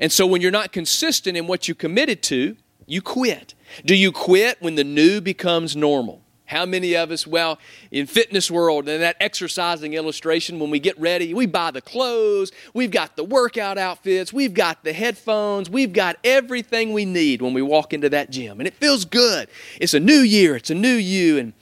And 0.00 0.12
so 0.12 0.26
when 0.26 0.40
you're 0.40 0.52
not 0.52 0.72
consistent 0.72 1.36
in 1.36 1.48
what 1.48 1.66
you 1.66 1.74
committed 1.74 2.22
to, 2.24 2.56
you 2.88 3.02
quit. 3.02 3.54
Do 3.84 3.94
you 3.94 4.10
quit 4.10 4.56
when 4.60 4.74
the 4.74 4.84
new 4.84 5.20
becomes 5.20 5.76
normal? 5.76 6.22
How 6.46 6.64
many 6.64 6.96
of 6.96 7.10
us, 7.10 7.26
well, 7.26 7.58
in 7.90 8.06
fitness 8.06 8.50
world 8.50 8.88
and 8.88 9.02
that 9.02 9.16
exercising 9.20 9.92
illustration, 9.92 10.58
when 10.58 10.70
we 10.70 10.78
get 10.80 10.98
ready, 10.98 11.34
we 11.34 11.44
buy 11.44 11.70
the 11.70 11.82
clothes, 11.82 12.52
we've 12.72 12.90
got 12.90 13.16
the 13.16 13.24
workout 13.24 13.76
outfits, 13.76 14.32
we've 14.32 14.54
got 14.54 14.82
the 14.82 14.94
headphones, 14.94 15.68
we've 15.68 15.92
got 15.92 16.16
everything 16.24 16.94
we 16.94 17.04
need 17.04 17.42
when 17.42 17.52
we 17.52 17.60
walk 17.60 17.92
into 17.92 18.08
that 18.08 18.30
gym. 18.30 18.60
And 18.60 18.66
it 18.66 18.72
feels 18.72 19.04
good. 19.04 19.50
It's 19.78 19.92
a 19.92 20.00
new 20.00 20.20
year, 20.20 20.56
it's 20.56 20.70
a 20.70 20.74
new 20.74 20.94
you. 20.94 21.36
And 21.36 21.52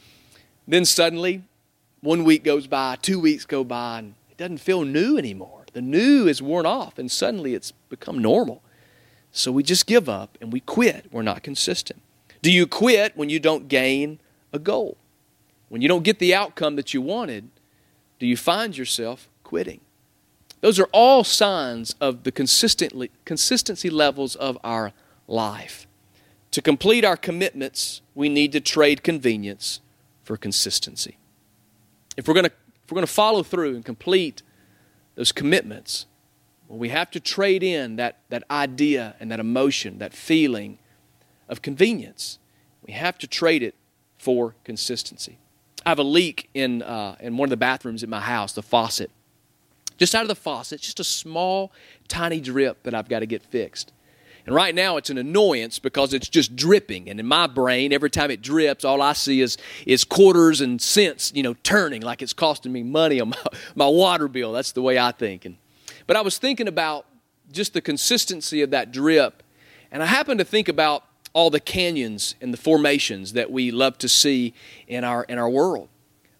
then 0.68 0.84
suddenly, 0.84 1.42
one 2.00 2.22
week 2.22 2.44
goes 2.44 2.68
by, 2.68 2.96
two 3.02 3.18
weeks 3.18 3.44
go 3.44 3.64
by, 3.64 3.98
and 3.98 4.14
it 4.30 4.36
doesn't 4.36 4.58
feel 4.58 4.84
new 4.84 5.18
anymore. 5.18 5.64
The 5.72 5.82
new 5.82 6.28
is 6.28 6.40
worn 6.40 6.64
off, 6.64 6.96
and 6.96 7.10
suddenly 7.10 7.54
it's 7.54 7.72
become 7.90 8.20
normal. 8.20 8.62
So 9.37 9.53
we 9.53 9.62
just 9.62 9.87
give 9.87 10.09
up 10.09 10.38
and 10.40 10.51
we 10.51 10.61
quit. 10.61 11.12
We're 11.12 11.20
not 11.20 11.42
consistent. 11.42 12.01
Do 12.40 12.51
you 12.51 12.66
quit 12.66 13.14
when 13.18 13.29
you 13.29 13.38
don't 13.38 13.68
gain 13.68 14.18
a 14.51 14.59
goal? 14.59 14.96
When 15.68 15.83
you 15.83 15.88
don't 15.88 16.05
get 16.05 16.20
the 16.20 16.35
outcome 16.35 16.77
that 16.77 16.94
you 16.94 17.03
wanted, 17.03 17.51
do 18.18 18.27
you 18.27 18.37
find 18.38 18.75
yourself 18.75 19.29
quitting? 19.44 19.83
Those 20.62 20.81
are 20.81 20.88
all 20.90 21.22
signs 21.22 21.94
of 22.01 22.22
the 22.22 22.33
consistently, 22.33 23.11
consistency 23.27 23.90
levels 23.90 24.37
of 24.37 24.57
our 24.64 24.94
life. 25.29 25.87
To 26.53 26.62
complete 26.62 27.05
our 27.05 27.16
commitments, 27.18 28.01
we 28.14 28.31
need 28.31 28.53
to 28.53 28.61
trade 28.61 29.03
convenience 29.03 29.81
for 30.25 30.38
consistency. 30.38 31.18
If 32.16 32.27
we're 32.27 32.35
going 32.35 32.46
to, 32.46 32.53
if 32.53 32.90
we're 32.90 32.96
going 32.96 33.07
to 33.07 33.12
follow 33.12 33.42
through 33.42 33.75
and 33.75 33.85
complete 33.85 34.40
those 35.14 35.31
commitments, 35.31 36.07
well, 36.68 36.79
we 36.79 36.88
have 36.88 37.11
to 37.12 37.20
trade 37.20 37.62
in 37.62 37.96
that, 37.96 38.18
that 38.29 38.42
idea 38.50 39.14
and 39.20 39.31
that 39.31 39.40
emotion, 39.40 39.98
that 39.98 40.12
feeling 40.12 40.79
of 41.48 41.62
convenience. 41.62 42.38
We 42.83 42.92
have 42.92 43.18
to 43.18 43.26
trade 43.26 43.62
it 43.62 43.74
for 44.18 44.55
consistency. 44.64 45.38
I 45.85 45.90
have 45.90 45.98
a 45.98 46.05
leak 46.05 46.48
in, 46.55 46.83
uh, 46.83 47.16
in 47.20 47.37
one 47.37 47.46
of 47.46 47.50
the 47.50 47.57
bathrooms 47.57 48.02
in 48.02 48.11
my 48.11 48.20
house, 48.20 48.52
the 48.52 48.62
faucet. 48.62 49.11
Just 49.98 50.14
out 50.14 50.22
of 50.22 50.29
the 50.29 50.35
faucet, 50.35 50.81
just 50.81 50.98
a 51.00 51.05
small, 51.05 51.72
tiny 52.09 52.40
drip 52.40 52.83
that 52.83 52.94
I've 52.94 53.09
got 53.09 53.20
to 53.20 53.26
get 53.26 53.42
fixed. 53.42 53.92
And 54.44 54.55
right 54.55 54.74
now 54.74 54.96
it's 54.96 55.11
an 55.11 55.18
annoyance 55.18 55.79
because 55.79 56.12
it's 56.12 56.29
just 56.29 56.55
dripping. 56.55 57.09
And 57.09 57.18
in 57.18 57.26
my 57.26 57.46
brain, 57.46 57.92
every 57.92 58.11
time 58.11 58.31
it 58.31 58.42
drips, 58.42 58.85
all 58.85 59.02
I 59.02 59.12
see 59.12 59.40
is, 59.40 59.57
is 59.87 60.05
quarters 60.05 60.61
and 60.61 60.81
cents, 60.81 61.33
you 61.35 61.42
know, 61.42 61.55
turning 61.62 62.02
like 62.02 62.22
it's 62.22 62.33
costing 62.33 62.72
me 62.72 62.83
money 62.83 63.20
on 63.20 63.31
my, 63.31 63.42
my 63.74 63.87
water 63.87 64.29
bill. 64.29 64.52
That's 64.52 64.72
the 64.72 64.83
way 64.83 64.98
I 64.98 65.12
think. 65.12 65.44
And, 65.44 65.57
but 66.07 66.16
I 66.16 66.21
was 66.21 66.38
thinking 66.38 66.69
about 66.69 67.07
just 67.53 67.73
the 67.73 67.81
consistency 67.81 68.62
of 68.62 68.71
that 68.71 68.92
drip. 68.92 69.42
And 69.90 70.03
I 70.03 70.07
happened 70.07 70.38
to 70.38 70.45
think 70.45 70.69
about 70.69 71.05
all 71.33 71.51
the 71.51 71.61
canyons 71.61 72.35
and 72.40 72.53
the 72.53 72.59
formations 72.59 73.35
that 73.35 73.51
we 73.51 73.71
love 73.71 73.99
to 73.99 74.09
see 74.09 74.55
in 74.88 75.05
our, 75.05 75.25
in 75.25 75.38
our 75.38 75.49
world. 75.49 75.88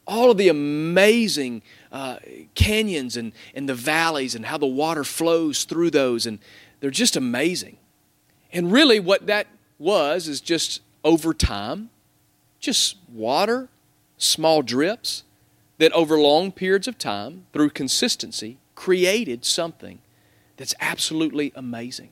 All 0.07 0.31
of 0.31 0.39
the 0.39 0.49
amazing 0.49 1.63
uh, 1.93 2.19
canyons 2.55 3.17
and, 3.17 3.33
and 3.55 3.69
the 3.69 3.75
valleys 3.75 4.35
and 4.35 4.47
how 4.47 4.57
the 4.57 4.67
water 4.67 5.05
flows 5.05 5.65
through 5.65 5.91
those. 5.91 6.27
And 6.27 6.39
they're 6.81 6.91
just 6.91 7.17
amazing. 7.17 7.77
And 8.53 8.73
really, 8.73 9.01
what 9.01 9.27
that 9.27 9.49
was 9.79 10.29
is 10.29 10.41
just 10.41 10.81
over 11.05 11.35
time, 11.35 11.91
just 12.61 12.97
water, 13.13 13.69
small 14.17 14.63
drips 14.63 15.25
that 15.79 15.93
over 15.93 16.19
long 16.19 16.53
periods 16.53 16.89
of 16.89 16.97
time, 16.97 17.47
through 17.53 17.71
consistency, 17.71 18.59
created 18.77 19.45
something 19.45 19.99
that's 20.57 20.75
absolutely 20.81 21.53
amazing. 21.57 22.11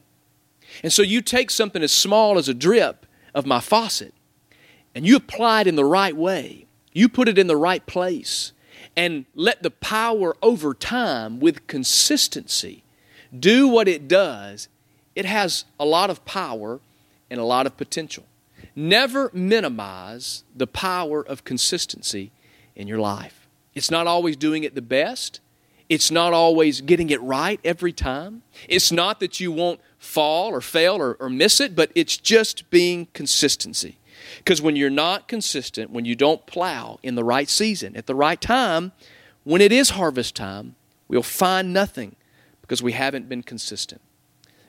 And 0.83 0.93
so 0.93 1.03
you 1.03 1.23
take 1.23 1.51
something 1.51 1.83
as 1.83 1.93
small 1.93 2.37
as 2.37 2.49
a 2.49 2.55
drip 2.55 3.07
of 3.35 3.47
my 3.47 3.61
faucet 3.61 4.13
and 4.95 5.07
you 5.07 5.17
apply 5.17 5.61
it 5.61 5.67
in 5.69 5.77
the 5.77 5.85
right 5.85 6.17
way, 6.17 6.67
you 6.93 7.09
put 7.09 7.29
it 7.29 7.39
in 7.39 7.47
the 7.47 7.57
right 7.57 7.85
place, 7.87 8.53
and 8.97 9.25
let 9.37 9.63
the 9.63 9.71
power 9.71 10.37
over 10.43 10.75
time 10.75 11.39
with 11.39 11.67
consistency 11.69 12.83
do 13.39 13.69
what 13.69 13.87
it 13.87 14.09
does 14.09 14.69
it 15.15 15.25
has 15.25 15.65
a 15.79 15.85
lot 15.85 16.11
of 16.11 16.25
power 16.25 16.81
and 17.31 17.41
a 17.41 17.45
lot 17.45 17.67
of 17.67 17.77
potential. 17.77 18.25
Never 18.75 19.31
minimize 19.33 20.45
the 20.55 20.67
power 20.67 21.25
of 21.25 21.45
consistency 21.45 22.33
in 22.75 22.89
your 22.89 22.99
life. 22.99 23.47
It's 23.75 23.91
not 23.91 24.07
always 24.07 24.37
doing 24.37 24.65
it 24.65 24.75
the 24.75 24.83
best. 24.83 25.41
It's 25.95 26.11
not 26.11 26.33
always 26.33 26.81
getting 26.81 27.11
it 27.11 27.23
right 27.23 27.61
every 27.65 27.93
time. 27.93 28.43
It's 28.69 28.91
not 28.91 29.21
that 29.21 29.39
you 29.39 29.53
won't 29.53 29.79
fall 29.97 30.51
or 30.51 30.61
fail 30.61 30.97
or, 30.97 31.15
or 31.21 31.31
miss 31.31 31.61
it, 31.61 31.77
but 31.77 31.93
it's 31.95 32.17
just 32.17 32.69
being 32.69 33.07
consistency. 33.13 33.99
Because 34.39 34.61
when 34.61 34.75
you're 34.75 34.91
not 34.91 35.29
consistent, 35.29 35.93
when 35.93 36.05
you 36.05 36.17
don't 36.17 36.45
plow 36.47 36.99
in 37.05 37.15
the 37.15 37.23
right 37.23 37.49
season, 37.49 37.95
at 37.95 38.07
the 38.07 38.15
right 38.17 38.41
time, 38.41 38.91
when 39.45 39.61
it 39.61 39.71
is 39.71 39.91
harvest 39.91 40.35
time, 40.35 40.75
we'll 41.07 41.23
find 41.23 41.73
nothing 41.73 42.17
because 42.61 42.83
we 42.83 42.91
haven't 42.91 43.29
been 43.29 43.45
consistent. 43.45 44.01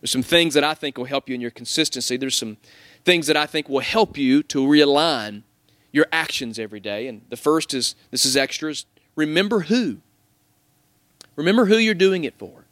There's 0.01 0.11
some 0.11 0.21
things 0.21 0.53
that 0.53 0.63
I 0.63 0.75
think 0.75 0.95
will 0.95 1.05
help 1.05 1.27
you 1.27 1.33
in 1.33 1.41
your 1.41 1.49
consistency. 1.49 2.17
There's 2.17 2.35
some 2.35 2.57
things 3.03 3.25
that 3.25 3.35
I 3.35 3.47
think 3.47 3.67
will 3.67 3.79
help 3.79 4.15
you 4.15 4.43
to 4.43 4.59
realign 4.59 5.41
your 5.91 6.05
actions 6.11 6.59
every 6.59 6.79
day. 6.79 7.07
And 7.07 7.21
the 7.29 7.37
first 7.37 7.73
is 7.73 7.95
this 8.11 8.27
is 8.27 8.37
extras. 8.37 8.85
Remember 9.15 9.61
who. 9.61 10.01
Remember 11.35 11.65
who 11.65 11.77
you're 11.77 11.93
doing 11.93 12.23
it 12.23 12.37
for. 12.37 12.65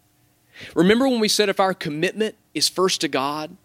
Remember 0.76 1.08
when 1.08 1.20
we 1.20 1.28
said 1.28 1.50
if 1.50 1.60
our 1.60 1.74
commitment 1.74 2.36
is 2.54 2.70
first 2.70 3.02
to 3.02 3.08
God, 3.08 3.58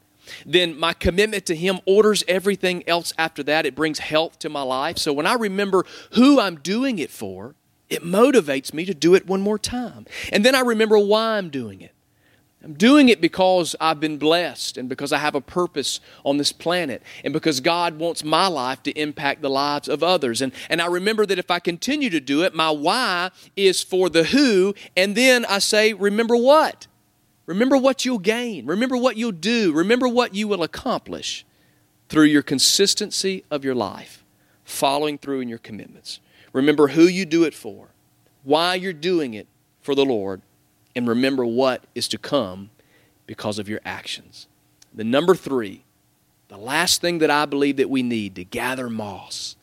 then 0.45 0.79
my 0.79 0.93
commitment 0.93 1.47
to 1.47 1.57
Him 1.57 1.81
orders 1.87 2.25
everything 2.29 2.87
else 2.89 3.13
after 3.19 3.43
that. 3.45 3.67
It 3.67 3.75
brings 3.75 3.99
health 3.99 4.39
to 4.41 4.49
my 4.49 4.63
life. 4.63 4.99
So 4.99 5.13
when 5.13 5.27
I 5.27 5.35
remember 5.35 5.85
who 6.13 6.41
I'm 6.41 6.57
doing 6.57 6.99
it 6.99 7.11
for, 7.11 7.55
it 7.89 8.03
motivates 8.03 8.75
me 8.75 8.85
to 8.85 8.95
do 8.95 9.15
it 9.15 9.27
one 9.27 9.41
more 9.41 9.59
time. 9.59 10.07
And 10.33 10.45
then 10.45 10.55
I 10.55 10.61
remember 10.61 10.99
why 10.99 11.39
I'm 11.39 11.49
doing 11.49 11.81
it. 11.81 11.95
I'm 12.65 12.75
doing 12.75 13.09
it 13.09 13.21
because 13.21 13.77
I've 13.81 14.01
been 14.01 14.19
blessed 14.19 14.79
and 14.79 14.89
because 14.89 15.13
I 15.13 15.19
have 15.19 15.37
a 15.37 15.41
purpose 15.41 16.01
on 16.25 16.39
this 16.39 16.51
planet 16.51 17.03
and 17.23 17.33
because 17.33 17.61
God 17.61 17.99
wants 17.99 18.25
my 18.25 18.49
life 18.49 18.83
to 18.83 18.91
impact 19.01 19.43
the 19.43 19.51
lives 19.51 19.89
of 19.89 20.03
others. 20.03 20.43
And, 20.43 20.53
and 20.69 20.83
I 20.83 20.87
remember 20.87 21.25
that 21.27 21.39
if 21.39 21.53
I 21.53 21.61
continue 21.61 22.11
to 22.11 22.21
do 22.21 22.43
it, 22.43 22.55
my 22.55 22.71
why 22.71 23.31
is 23.55 23.83
for 23.83 24.09
the 24.09 24.25
who, 24.25 24.75
and 24.97 25.15
then 25.15 25.45
I 25.45 25.61
say, 25.61 25.93
remember 25.93 26.37
what? 26.37 26.89
Remember 27.47 27.77
what 27.77 28.05
you'll 28.05 28.19
gain. 28.19 28.67
Remember 28.67 28.97
what 28.97 29.17
you'll 29.17 29.33
do. 29.33 29.73
Remember 29.73 30.09
what 30.09 30.35
you 30.35 30.49
will 30.49 30.65
accomplish 30.65 31.47
through 32.09 32.25
your 32.25 32.43
consistency 32.43 33.45
of 33.51 33.65
your 33.65 33.75
life, 33.75 34.25
following 34.65 35.17
through 35.17 35.41
in 35.41 35.49
your 35.49 35.59
commitments. 35.59 36.19
Remember 36.53 36.89
who 36.89 37.05
you 37.05 37.25
do 37.25 37.45
it 37.45 37.55
for, 37.55 37.89
why 38.43 38.75
you're 38.75 38.93
doing 38.93 39.35
it 39.35 39.47
for 39.81 39.95
the 39.95 40.05
Lord, 40.05 40.43
and 40.95 41.07
remember 41.09 41.45
what 41.45 41.85
is 41.95 42.09
to 42.09 42.19
come 42.19 42.71
because 43.27 43.59
of 43.59 43.69
your 43.69 43.81
actions. 43.85 44.49
The 44.93 45.05
number 45.05 45.35
three, 45.35 45.85
the 46.49 46.57
last 46.57 47.01
thing 47.01 47.19
that 47.19 47.31
I 47.31 47.45
believe 47.45 47.77
that 47.77 47.91
we 47.91 48.03
need 48.03 48.35
to 48.37 48.45
gather 48.45 48.89
moss, 48.89 49.57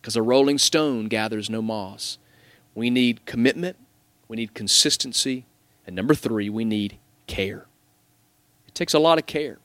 because 0.00 0.16
a 0.16 0.22
rolling 0.22 0.58
stone 0.58 1.06
gathers 1.06 1.50
no 1.50 1.60
moss. 1.60 2.18
We 2.74 2.88
need 2.88 3.26
commitment, 3.26 3.76
we 4.28 4.36
need 4.36 4.54
consistency, 4.54 5.44
and 5.86 5.94
number 5.94 6.14
three, 6.14 6.48
we 6.48 6.64
need 6.64 6.98
care. 7.26 7.66
It 8.66 8.74
takes 8.74 8.94
a 8.94 8.98
lot 8.98 9.18
of 9.18 9.26
care. 9.26 9.58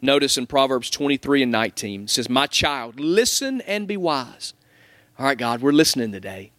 Notice 0.00 0.36
in 0.36 0.46
Proverbs 0.46 0.90
23 0.90 1.44
and 1.44 1.52
19, 1.52 2.02
it 2.02 2.10
says, 2.10 2.28
My 2.28 2.46
child, 2.46 2.98
listen 2.98 3.60
and 3.62 3.86
be 3.86 3.96
wise. 3.96 4.52
All 5.18 5.26
right, 5.26 5.38
God, 5.38 5.62
we're 5.62 5.72
listening 5.72 6.12
today. 6.12 6.50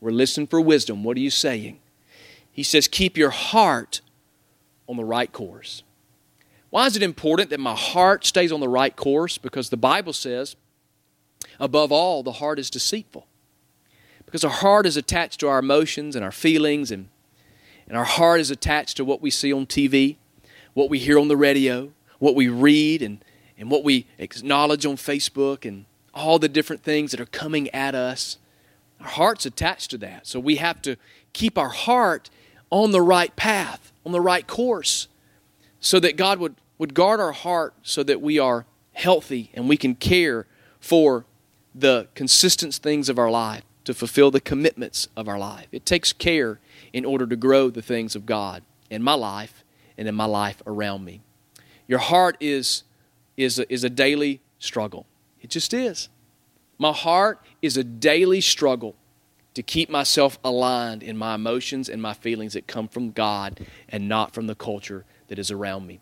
We're 0.00 0.10
listening 0.10 0.46
for 0.46 0.60
wisdom. 0.60 1.02
What 1.02 1.16
are 1.16 1.20
you 1.20 1.30
saying? 1.30 1.80
He 2.54 2.62
says, 2.62 2.88
Keep 2.88 3.18
your 3.18 3.30
heart 3.30 4.00
on 4.88 4.96
the 4.96 5.04
right 5.04 5.30
course. 5.30 5.82
Why 6.70 6.86
is 6.86 6.96
it 6.96 7.02
important 7.02 7.50
that 7.50 7.60
my 7.60 7.74
heart 7.74 8.24
stays 8.24 8.50
on 8.50 8.60
the 8.60 8.68
right 8.68 8.94
course? 8.94 9.38
Because 9.38 9.70
the 9.70 9.76
Bible 9.76 10.12
says, 10.12 10.56
above 11.60 11.92
all, 11.92 12.22
the 12.22 12.32
heart 12.32 12.58
is 12.58 12.70
deceitful. 12.70 13.26
Because 14.24 14.44
our 14.44 14.50
heart 14.50 14.86
is 14.86 14.96
attached 14.96 15.40
to 15.40 15.48
our 15.48 15.58
emotions 15.58 16.16
and 16.16 16.24
our 16.24 16.32
feelings, 16.32 16.90
and, 16.90 17.08
and 17.86 17.96
our 17.96 18.04
heart 18.04 18.40
is 18.40 18.50
attached 18.50 18.96
to 18.96 19.04
what 19.04 19.20
we 19.20 19.30
see 19.30 19.52
on 19.52 19.66
TV, 19.66 20.16
what 20.72 20.90
we 20.90 20.98
hear 20.98 21.18
on 21.18 21.28
the 21.28 21.36
radio, 21.36 21.92
what 22.18 22.34
we 22.34 22.48
read, 22.48 23.02
and, 23.02 23.24
and 23.56 23.70
what 23.70 23.84
we 23.84 24.06
acknowledge 24.18 24.84
on 24.84 24.96
Facebook, 24.96 25.64
and 25.64 25.84
all 26.12 26.38
the 26.38 26.48
different 26.48 26.82
things 26.82 27.10
that 27.12 27.20
are 27.20 27.26
coming 27.26 27.68
at 27.70 27.94
us. 27.94 28.38
Our 29.00 29.06
heart's 29.08 29.46
attached 29.46 29.90
to 29.90 29.98
that. 29.98 30.26
So 30.26 30.40
we 30.40 30.56
have 30.56 30.82
to 30.82 30.96
keep 31.32 31.56
our 31.58 31.68
heart 31.68 32.30
on 32.70 32.90
the 32.90 33.02
right 33.02 33.34
path, 33.36 33.92
on 34.04 34.12
the 34.12 34.20
right 34.20 34.46
course, 34.46 35.08
so 35.80 36.00
that 36.00 36.16
God 36.16 36.38
would 36.38 36.56
would 36.78 36.94
guard 36.94 37.20
our 37.20 37.32
heart 37.32 37.74
so 37.82 38.02
that 38.02 38.20
we 38.20 38.38
are 38.38 38.66
healthy 38.92 39.50
and 39.54 39.68
we 39.68 39.76
can 39.76 39.94
care 39.94 40.46
for 40.80 41.24
the 41.74 42.08
consistent 42.14 42.74
things 42.74 43.08
of 43.08 43.18
our 43.18 43.30
life, 43.30 43.62
to 43.84 43.94
fulfill 43.94 44.30
the 44.30 44.40
commitments 44.40 45.08
of 45.16 45.28
our 45.28 45.38
life. 45.38 45.66
It 45.70 45.84
takes 45.84 46.12
care 46.12 46.58
in 46.92 47.04
order 47.04 47.26
to 47.26 47.36
grow 47.36 47.70
the 47.70 47.82
things 47.82 48.16
of 48.16 48.26
God 48.26 48.62
in 48.90 49.02
my 49.02 49.14
life 49.14 49.62
and 49.98 50.08
in 50.08 50.14
my 50.14 50.24
life 50.24 50.62
around 50.66 51.04
me. 51.04 51.20
Your 51.86 51.98
heart 51.98 52.36
is, 52.40 52.84
is, 53.36 53.58
a, 53.58 53.72
is 53.72 53.84
a 53.84 53.90
daily 53.90 54.40
struggle. 54.58 55.06
It 55.42 55.50
just 55.50 55.74
is. 55.74 56.08
My 56.78 56.92
heart 56.92 57.40
is 57.60 57.76
a 57.76 57.84
daily 57.84 58.40
struggle 58.40 58.94
to 59.54 59.62
keep 59.62 59.88
myself 59.88 60.38
aligned 60.44 61.02
in 61.02 61.16
my 61.16 61.34
emotions 61.34 61.88
and 61.88 62.02
my 62.02 62.12
feelings 62.12 62.52
that 62.54 62.66
come 62.66 62.88
from 62.88 63.12
God 63.12 63.60
and 63.88 64.08
not 64.08 64.34
from 64.34 64.46
the 64.46 64.54
culture 64.54 65.04
that 65.28 65.38
is 65.38 65.50
around 65.50 65.86
me. 65.86 66.00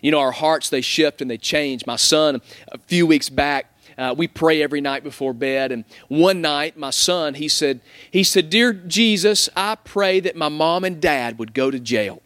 You 0.00 0.12
know, 0.12 0.20
our 0.20 0.32
hearts, 0.32 0.68
they 0.68 0.80
shift 0.80 1.20
and 1.20 1.30
they 1.30 1.38
change. 1.38 1.86
My 1.86 1.96
son, 1.96 2.40
a 2.68 2.78
few 2.78 3.06
weeks 3.06 3.28
back, 3.28 3.66
uh, 3.98 4.14
we 4.16 4.28
pray 4.28 4.62
every 4.62 4.80
night 4.80 5.02
before 5.02 5.32
bed. 5.32 5.72
And 5.72 5.84
one 6.08 6.40
night, 6.40 6.76
my 6.76 6.90
son, 6.90 7.34
he 7.34 7.48
said, 7.48 7.80
he 8.10 8.22
said, 8.22 8.48
Dear 8.48 8.72
Jesus, 8.72 9.48
I 9.56 9.74
pray 9.74 10.20
that 10.20 10.36
my 10.36 10.48
mom 10.48 10.84
and 10.84 11.00
dad 11.00 11.38
would 11.38 11.52
go 11.52 11.70
to 11.70 11.78
jail. 11.78 12.22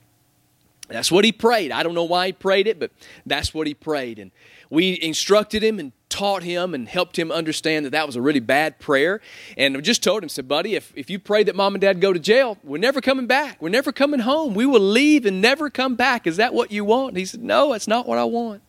That's 0.88 1.10
what 1.10 1.24
he 1.24 1.32
prayed. 1.32 1.72
I 1.72 1.82
don't 1.82 1.94
know 1.94 2.04
why 2.04 2.26
he 2.26 2.32
prayed 2.32 2.66
it, 2.66 2.78
but 2.78 2.92
that's 3.24 3.52
what 3.52 3.66
he 3.66 3.74
prayed. 3.74 4.18
And 4.18 4.30
we 4.70 5.00
instructed 5.02 5.62
him 5.62 5.78
and 5.78 5.92
taught 6.08 6.42
him 6.42 6.74
and 6.74 6.88
helped 6.88 7.18
him 7.18 7.32
understand 7.32 7.84
that 7.84 7.90
that 7.90 8.06
was 8.06 8.16
a 8.16 8.22
really 8.22 8.40
bad 8.40 8.78
prayer. 8.78 9.20
And 9.56 9.82
just 9.82 10.02
told 10.02 10.22
him, 10.22 10.28
said, 10.28 10.48
buddy, 10.48 10.74
if, 10.74 10.92
if 10.96 11.10
you 11.10 11.18
pray 11.18 11.42
that 11.44 11.56
mom 11.56 11.74
and 11.74 11.80
dad 11.80 12.00
go 12.00 12.12
to 12.12 12.18
jail, 12.18 12.58
we're 12.62 12.78
never 12.78 13.00
coming 13.00 13.26
back. 13.26 13.60
We're 13.60 13.68
never 13.68 13.92
coming 13.92 14.20
home. 14.20 14.54
We 14.54 14.66
will 14.66 14.80
leave 14.80 15.26
and 15.26 15.40
never 15.40 15.70
come 15.70 15.94
back. 15.94 16.26
Is 16.26 16.36
that 16.36 16.54
what 16.54 16.70
you 16.70 16.84
want? 16.84 17.10
And 17.10 17.18
he 17.18 17.24
said, 17.24 17.42
no, 17.42 17.72
that's 17.72 17.88
not 17.88 18.06
what 18.06 18.18
I 18.18 18.24
want. 18.24 18.62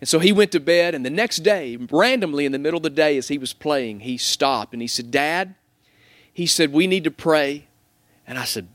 And 0.00 0.08
so 0.08 0.18
he 0.18 0.32
went 0.32 0.50
to 0.50 0.58
bed, 0.58 0.96
and 0.96 1.06
the 1.06 1.10
next 1.10 1.38
day, 1.38 1.76
randomly 1.76 2.44
in 2.44 2.50
the 2.50 2.58
middle 2.58 2.78
of 2.78 2.82
the 2.82 2.90
day 2.90 3.16
as 3.16 3.28
he 3.28 3.38
was 3.38 3.52
playing, 3.52 4.00
he 4.00 4.18
stopped 4.18 4.72
and 4.72 4.82
he 4.82 4.88
said, 4.88 5.12
Dad, 5.12 5.54
he 6.32 6.44
said, 6.44 6.72
we 6.72 6.88
need 6.88 7.04
to 7.04 7.12
pray. 7.12 7.68
And 8.26 8.36
I 8.36 8.44
said, 8.44 8.66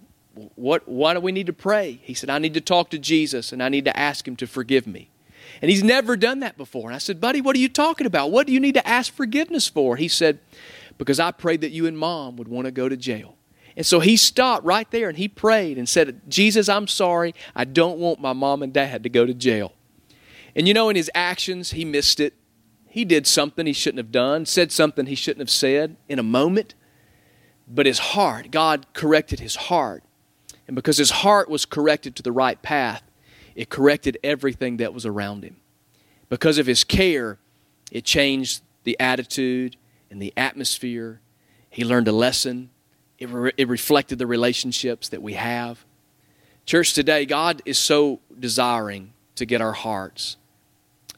what, 0.56 0.88
why 0.88 1.14
do 1.14 1.20
we 1.20 1.34
need 1.34 1.48
to 1.48 1.54
pray? 1.54 2.00
He 2.02 2.14
said, 2.14 2.30
I 2.30 2.40
need 2.40 2.54
to 2.54 2.62
talk 2.62 2.90
to 2.92 2.98
Jesus 2.98 3.52
and 3.52 3.62
I 3.62 3.70
need 3.70 3.86
to 3.86 3.98
ask 3.98 4.28
him 4.28 4.36
to 4.38 4.48
forgive 4.48 4.88
me. 4.88 5.10
And 5.62 5.70
he's 5.72 5.84
never 5.84 6.16
done 6.16 6.40
that 6.42 6.58
before. 6.58 6.90
And 6.90 6.96
I 6.96 7.00
said, 7.00 7.20
Buddy, 7.20 7.42
what 7.42 7.56
are 7.56 7.60
you 7.60 7.70
talking 7.70 8.08
about? 8.08 8.32
What 8.32 8.48
do 8.48 8.54
you 8.54 8.60
need 8.60 8.76
to 8.76 8.88
ask 8.88 9.14
forgiveness 9.14 9.68
for? 9.68 9.96
He 9.96 10.08
said, 10.08 10.40
Because 10.98 11.20
I 11.20 11.32
prayed 11.32 11.62
that 11.62 11.72
you 11.72 11.86
and 11.86 11.98
mom 11.98 12.38
would 12.38 12.48
want 12.48 12.66
to 12.66 12.72
go 12.72 12.90
to 12.90 12.98
jail. 12.98 13.36
And 13.76 13.86
so 13.86 14.00
he 14.00 14.18
stopped 14.18 14.66
right 14.66 14.90
there 14.90 15.08
and 15.08 15.18
he 15.18 15.28
prayed 15.28 15.78
and 15.78 15.88
said, 15.88 16.22
Jesus, 16.28 16.68
I'm 16.68 16.88
sorry. 16.88 17.36
I 17.56 17.64
don't 17.64 18.00
want 18.00 18.20
my 18.20 18.34
mom 18.34 18.64
and 18.64 18.74
dad 18.74 19.04
to 19.04 19.10
go 19.10 19.26
to 19.26 19.36
jail. 19.36 19.74
And 20.56 20.68
you 20.68 20.74
know, 20.74 20.90
in 20.90 20.96
his 20.96 21.12
actions, 21.14 21.72
he 21.72 21.86
missed 21.86 22.20
it. 22.20 22.34
He 22.88 23.06
did 23.06 23.28
something 23.28 23.68
he 23.68 23.74
shouldn't 23.74 24.00
have 24.00 24.12
done, 24.12 24.48
said 24.48 24.72
something 24.72 25.06
he 25.06 25.14
shouldn't 25.14 25.42
have 25.42 25.52
said 25.52 25.98
in 26.10 26.18
a 26.18 26.24
moment. 26.24 26.74
But 27.68 27.86
his 27.86 28.00
heart, 28.00 28.50
God 28.50 28.88
corrected 28.94 29.40
his 29.40 29.56
heart. 29.56 30.04
And 30.66 30.76
because 30.76 30.98
his 30.98 31.12
heart 31.12 31.48
was 31.48 31.66
corrected 31.66 32.16
to 32.16 32.24
the 32.24 32.32
right 32.32 32.60
path, 32.64 33.04
it 33.58 33.70
corrected 33.70 34.20
everything 34.24 34.78
that 34.78 34.94
was 34.94 35.06
around 35.06 35.44
him. 35.44 35.58
Because 36.30 36.60
of 36.60 36.68
his 36.68 36.84
care, 36.84 37.40
it 37.92 38.06
changed 38.06 38.62
the 38.84 38.98
attitude 39.00 39.76
and 40.12 40.22
the 40.22 40.32
atmosphere. 40.38 41.20
He 41.72 41.84
learned 41.84 42.08
a 42.08 42.12
lesson. 42.12 42.70
It, 43.18 43.30
re- 43.30 43.52
it 43.58 43.68
reflected 43.68 44.20
the 44.20 44.28
relationships 44.28 45.10
that 45.10 45.24
we 45.24 45.34
have. 45.34 45.84
Church, 46.68 46.94
today, 46.94 47.26
God 47.26 47.64
is 47.66 47.80
so 47.80 48.20
desiring 48.40 49.14
to 49.36 49.46
get 49.46 49.60
our 49.60 49.74
hearts, 49.74 50.38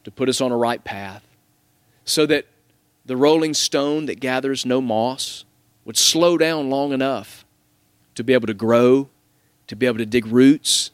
to 0.06 0.12
put 0.12 0.30
us 0.30 0.40
on 0.40 0.54
a 0.54 0.58
right 0.58 0.84
path, 0.84 1.28
so 2.06 2.26
that 2.26 2.46
the 3.06 3.18
rolling 3.18 3.54
stone 3.54 4.06
that 4.06 4.22
gathers 4.22 4.66
no 4.66 4.80
moss 4.80 5.44
would 5.84 5.98
slow 5.98 6.38
down 6.38 6.70
long 6.70 6.94
enough 6.94 7.46
to 8.16 8.24
be 8.24 8.32
able 8.34 8.48
to 8.48 8.54
grow, 8.54 9.10
to 9.68 9.76
be 9.76 9.86
able 9.86 9.98
to 9.98 10.06
dig 10.06 10.26
roots, 10.26 10.92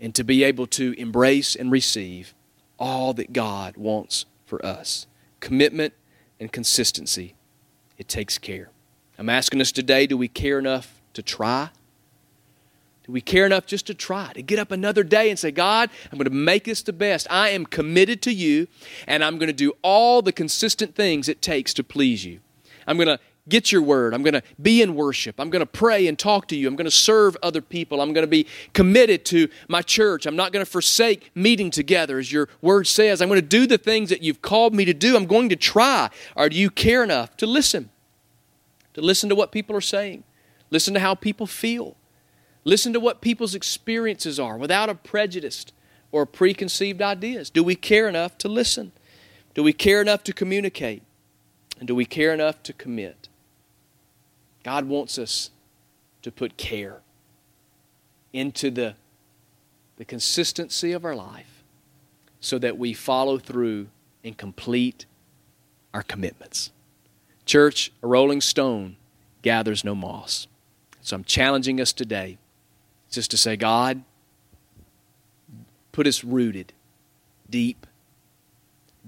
and 0.00 0.14
to 0.14 0.24
be 0.24 0.44
able 0.44 0.66
to 0.66 0.94
embrace 0.98 1.54
and 1.54 1.70
receive 1.70 2.34
all 2.78 3.12
that 3.14 3.32
God 3.32 3.76
wants 3.76 4.26
for 4.46 4.64
us. 4.64 5.06
Commitment 5.40 5.94
and 6.38 6.52
consistency, 6.52 7.34
it 7.96 8.08
takes 8.08 8.38
care. 8.38 8.70
I'm 9.18 9.28
asking 9.28 9.60
us 9.60 9.72
today 9.72 10.06
do 10.06 10.16
we 10.16 10.28
care 10.28 10.58
enough 10.58 11.00
to 11.14 11.22
try? 11.22 11.70
Do 13.04 13.12
we 13.12 13.20
care 13.22 13.46
enough 13.46 13.64
just 13.64 13.86
to 13.86 13.94
try, 13.94 14.32
to 14.34 14.42
get 14.42 14.58
up 14.58 14.70
another 14.70 15.02
day 15.02 15.30
and 15.30 15.38
say, 15.38 15.50
God, 15.50 15.88
I'm 16.12 16.18
going 16.18 16.28
to 16.28 16.30
make 16.30 16.64
this 16.64 16.82
the 16.82 16.92
best. 16.92 17.26
I 17.30 17.48
am 17.48 17.64
committed 17.64 18.20
to 18.22 18.32
you, 18.32 18.68
and 19.06 19.24
I'm 19.24 19.38
going 19.38 19.46
to 19.46 19.54
do 19.54 19.72
all 19.80 20.20
the 20.20 20.30
consistent 20.30 20.94
things 20.94 21.26
it 21.26 21.40
takes 21.40 21.72
to 21.74 21.82
please 21.82 22.26
you. 22.26 22.40
I'm 22.86 22.96
going 22.96 23.08
to 23.08 23.18
get 23.48 23.72
your 23.72 23.82
word. 23.82 24.14
I'm 24.14 24.22
going 24.22 24.34
to 24.34 24.42
be 24.60 24.82
in 24.82 24.94
worship. 24.94 25.38
I'm 25.38 25.50
going 25.50 25.60
to 25.60 25.66
pray 25.66 26.06
and 26.06 26.18
talk 26.18 26.48
to 26.48 26.56
you. 26.56 26.68
I'm 26.68 26.76
going 26.76 26.84
to 26.84 26.90
serve 26.90 27.36
other 27.42 27.60
people. 27.60 28.00
I'm 28.00 28.12
going 28.12 28.24
to 28.24 28.30
be 28.30 28.46
committed 28.72 29.24
to 29.26 29.48
my 29.68 29.82
church. 29.82 30.26
I'm 30.26 30.36
not 30.36 30.52
going 30.52 30.64
to 30.64 30.70
forsake 30.70 31.30
meeting 31.34 31.70
together, 31.70 32.18
as 32.18 32.30
your 32.32 32.48
word 32.60 32.86
says. 32.86 33.20
I'm 33.20 33.28
going 33.28 33.40
to 33.40 33.46
do 33.46 33.66
the 33.66 33.78
things 33.78 34.10
that 34.10 34.22
you've 34.22 34.42
called 34.42 34.74
me 34.74 34.84
to 34.84 34.94
do. 34.94 35.16
I'm 35.16 35.26
going 35.26 35.48
to 35.48 35.56
try. 35.56 36.10
Or 36.36 36.48
do 36.48 36.56
you 36.56 36.70
care 36.70 37.02
enough 37.02 37.36
to 37.38 37.46
listen? 37.46 37.90
To 38.94 39.00
listen 39.00 39.28
to 39.28 39.34
what 39.34 39.52
people 39.52 39.76
are 39.76 39.80
saying, 39.80 40.24
listen 40.70 40.94
to 40.94 41.00
how 41.00 41.14
people 41.14 41.46
feel, 41.46 41.96
listen 42.64 42.92
to 42.92 43.00
what 43.00 43.20
people's 43.20 43.54
experiences 43.54 44.40
are 44.40 44.58
without 44.58 44.88
a 44.88 44.94
prejudice 44.94 45.66
or 46.10 46.26
preconceived 46.26 47.00
ideas. 47.00 47.50
Do 47.50 47.62
we 47.62 47.76
care 47.76 48.08
enough 48.08 48.36
to 48.38 48.48
listen? 48.48 48.92
Do 49.54 49.62
we 49.62 49.72
care 49.72 50.00
enough 50.00 50.24
to 50.24 50.32
communicate? 50.32 51.02
And 51.78 51.86
do 51.86 51.94
we 51.94 52.04
care 52.04 52.34
enough 52.34 52.62
to 52.64 52.72
commit? 52.72 53.27
God 54.68 54.84
wants 54.84 55.16
us 55.16 55.50
to 56.20 56.30
put 56.30 56.58
care 56.58 57.00
into 58.34 58.70
the, 58.70 58.96
the 59.96 60.04
consistency 60.04 60.92
of 60.92 61.06
our 61.06 61.14
life 61.14 61.64
so 62.38 62.58
that 62.58 62.76
we 62.76 62.92
follow 62.92 63.38
through 63.38 63.86
and 64.22 64.36
complete 64.36 65.06
our 65.94 66.02
commitments. 66.02 66.70
Church, 67.46 67.92
a 68.02 68.06
rolling 68.06 68.42
stone 68.42 68.96
gathers 69.40 69.86
no 69.86 69.94
moss. 69.94 70.46
So 71.00 71.16
I'm 71.16 71.24
challenging 71.24 71.80
us 71.80 71.94
today 71.94 72.36
just 73.10 73.30
to 73.30 73.38
say, 73.38 73.56
God, 73.56 74.02
put 75.92 76.06
us 76.06 76.22
rooted 76.22 76.74
deep, 77.48 77.86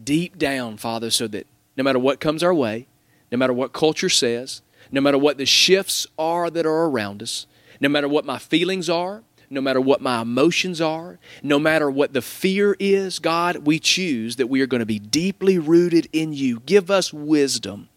deep 0.02 0.38
down, 0.38 0.78
Father, 0.78 1.10
so 1.10 1.28
that 1.28 1.46
no 1.76 1.84
matter 1.84 1.98
what 1.98 2.18
comes 2.18 2.42
our 2.42 2.54
way, 2.54 2.86
no 3.30 3.36
matter 3.36 3.52
what 3.52 3.74
culture 3.74 4.08
says, 4.08 4.62
no 4.92 5.00
matter 5.00 5.18
what 5.18 5.38
the 5.38 5.46
shifts 5.46 6.06
are 6.18 6.50
that 6.50 6.66
are 6.66 6.84
around 6.86 7.22
us, 7.22 7.46
no 7.80 7.88
matter 7.88 8.08
what 8.08 8.24
my 8.24 8.38
feelings 8.38 8.88
are, 8.90 9.22
no 9.48 9.60
matter 9.60 9.80
what 9.80 10.00
my 10.00 10.22
emotions 10.22 10.80
are, 10.80 11.18
no 11.42 11.58
matter 11.58 11.90
what 11.90 12.12
the 12.12 12.22
fear 12.22 12.76
is, 12.78 13.18
God, 13.18 13.58
we 13.58 13.80
choose 13.80 14.36
that 14.36 14.46
we 14.46 14.60
are 14.60 14.66
going 14.66 14.80
to 14.80 14.86
be 14.86 15.00
deeply 15.00 15.58
rooted 15.58 16.08
in 16.12 16.32
you. 16.32 16.60
Give 16.60 16.90
us 16.90 17.12
wisdom 17.12 17.88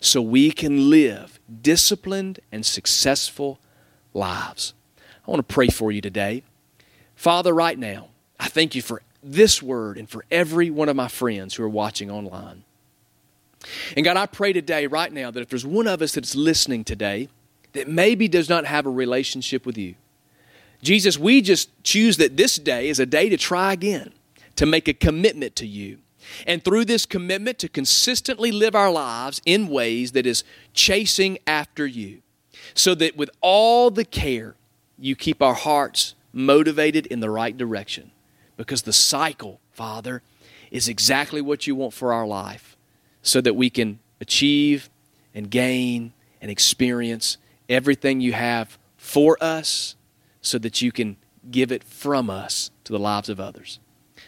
so 0.00 0.22
we 0.22 0.50
can 0.50 0.88
live 0.88 1.38
disciplined 1.62 2.40
and 2.50 2.64
successful 2.64 3.58
lives. 4.14 4.72
I 5.26 5.30
want 5.30 5.46
to 5.46 5.54
pray 5.54 5.68
for 5.68 5.92
you 5.92 6.00
today. 6.00 6.42
Father, 7.14 7.52
right 7.52 7.78
now, 7.78 8.08
I 8.38 8.48
thank 8.48 8.74
you 8.74 8.82
for 8.82 9.02
this 9.22 9.62
word 9.62 9.98
and 9.98 10.08
for 10.08 10.24
every 10.30 10.70
one 10.70 10.88
of 10.88 10.96
my 10.96 11.08
friends 11.08 11.54
who 11.54 11.64
are 11.64 11.68
watching 11.68 12.10
online. 12.10 12.64
And 13.96 14.04
God, 14.04 14.16
I 14.16 14.26
pray 14.26 14.52
today, 14.52 14.86
right 14.86 15.12
now, 15.12 15.30
that 15.30 15.40
if 15.40 15.48
there's 15.48 15.66
one 15.66 15.86
of 15.86 16.02
us 16.02 16.12
that's 16.12 16.34
listening 16.34 16.84
today 16.84 17.28
that 17.72 17.88
maybe 17.88 18.28
does 18.28 18.48
not 18.48 18.66
have 18.66 18.86
a 18.86 18.90
relationship 18.90 19.66
with 19.66 19.76
you, 19.76 19.94
Jesus, 20.82 21.18
we 21.18 21.40
just 21.40 21.70
choose 21.82 22.18
that 22.18 22.36
this 22.36 22.56
day 22.56 22.88
is 22.88 23.00
a 23.00 23.06
day 23.06 23.28
to 23.28 23.36
try 23.36 23.72
again, 23.72 24.12
to 24.56 24.66
make 24.66 24.86
a 24.86 24.92
commitment 24.92 25.56
to 25.56 25.66
you. 25.66 25.98
And 26.46 26.62
through 26.64 26.84
this 26.84 27.06
commitment, 27.06 27.58
to 27.58 27.68
consistently 27.68 28.52
live 28.52 28.74
our 28.74 28.90
lives 28.90 29.40
in 29.44 29.68
ways 29.68 30.12
that 30.12 30.26
is 30.26 30.44
chasing 30.72 31.38
after 31.46 31.86
you. 31.86 32.22
So 32.74 32.94
that 32.96 33.16
with 33.16 33.30
all 33.40 33.90
the 33.90 34.04
care, 34.04 34.56
you 34.98 35.16
keep 35.16 35.42
our 35.42 35.54
hearts 35.54 36.14
motivated 36.32 37.06
in 37.06 37.20
the 37.20 37.30
right 37.30 37.56
direction. 37.56 38.10
Because 38.56 38.82
the 38.82 38.92
cycle, 38.92 39.60
Father, 39.72 40.22
is 40.70 40.88
exactly 40.88 41.40
what 41.40 41.66
you 41.66 41.74
want 41.74 41.92
for 41.92 42.12
our 42.12 42.26
life 42.26 42.73
so 43.24 43.40
that 43.40 43.56
we 43.56 43.68
can 43.68 43.98
achieve 44.20 44.88
and 45.34 45.50
gain 45.50 46.12
and 46.40 46.50
experience 46.50 47.38
everything 47.68 48.20
you 48.20 48.34
have 48.34 48.78
for 48.96 49.36
us 49.40 49.96
so 50.40 50.58
that 50.58 50.80
you 50.80 50.92
can 50.92 51.16
give 51.50 51.72
it 51.72 51.82
from 51.82 52.30
us 52.30 52.70
to 52.84 52.92
the 52.92 52.98
lives 52.98 53.28
of 53.28 53.40
others. 53.40 53.80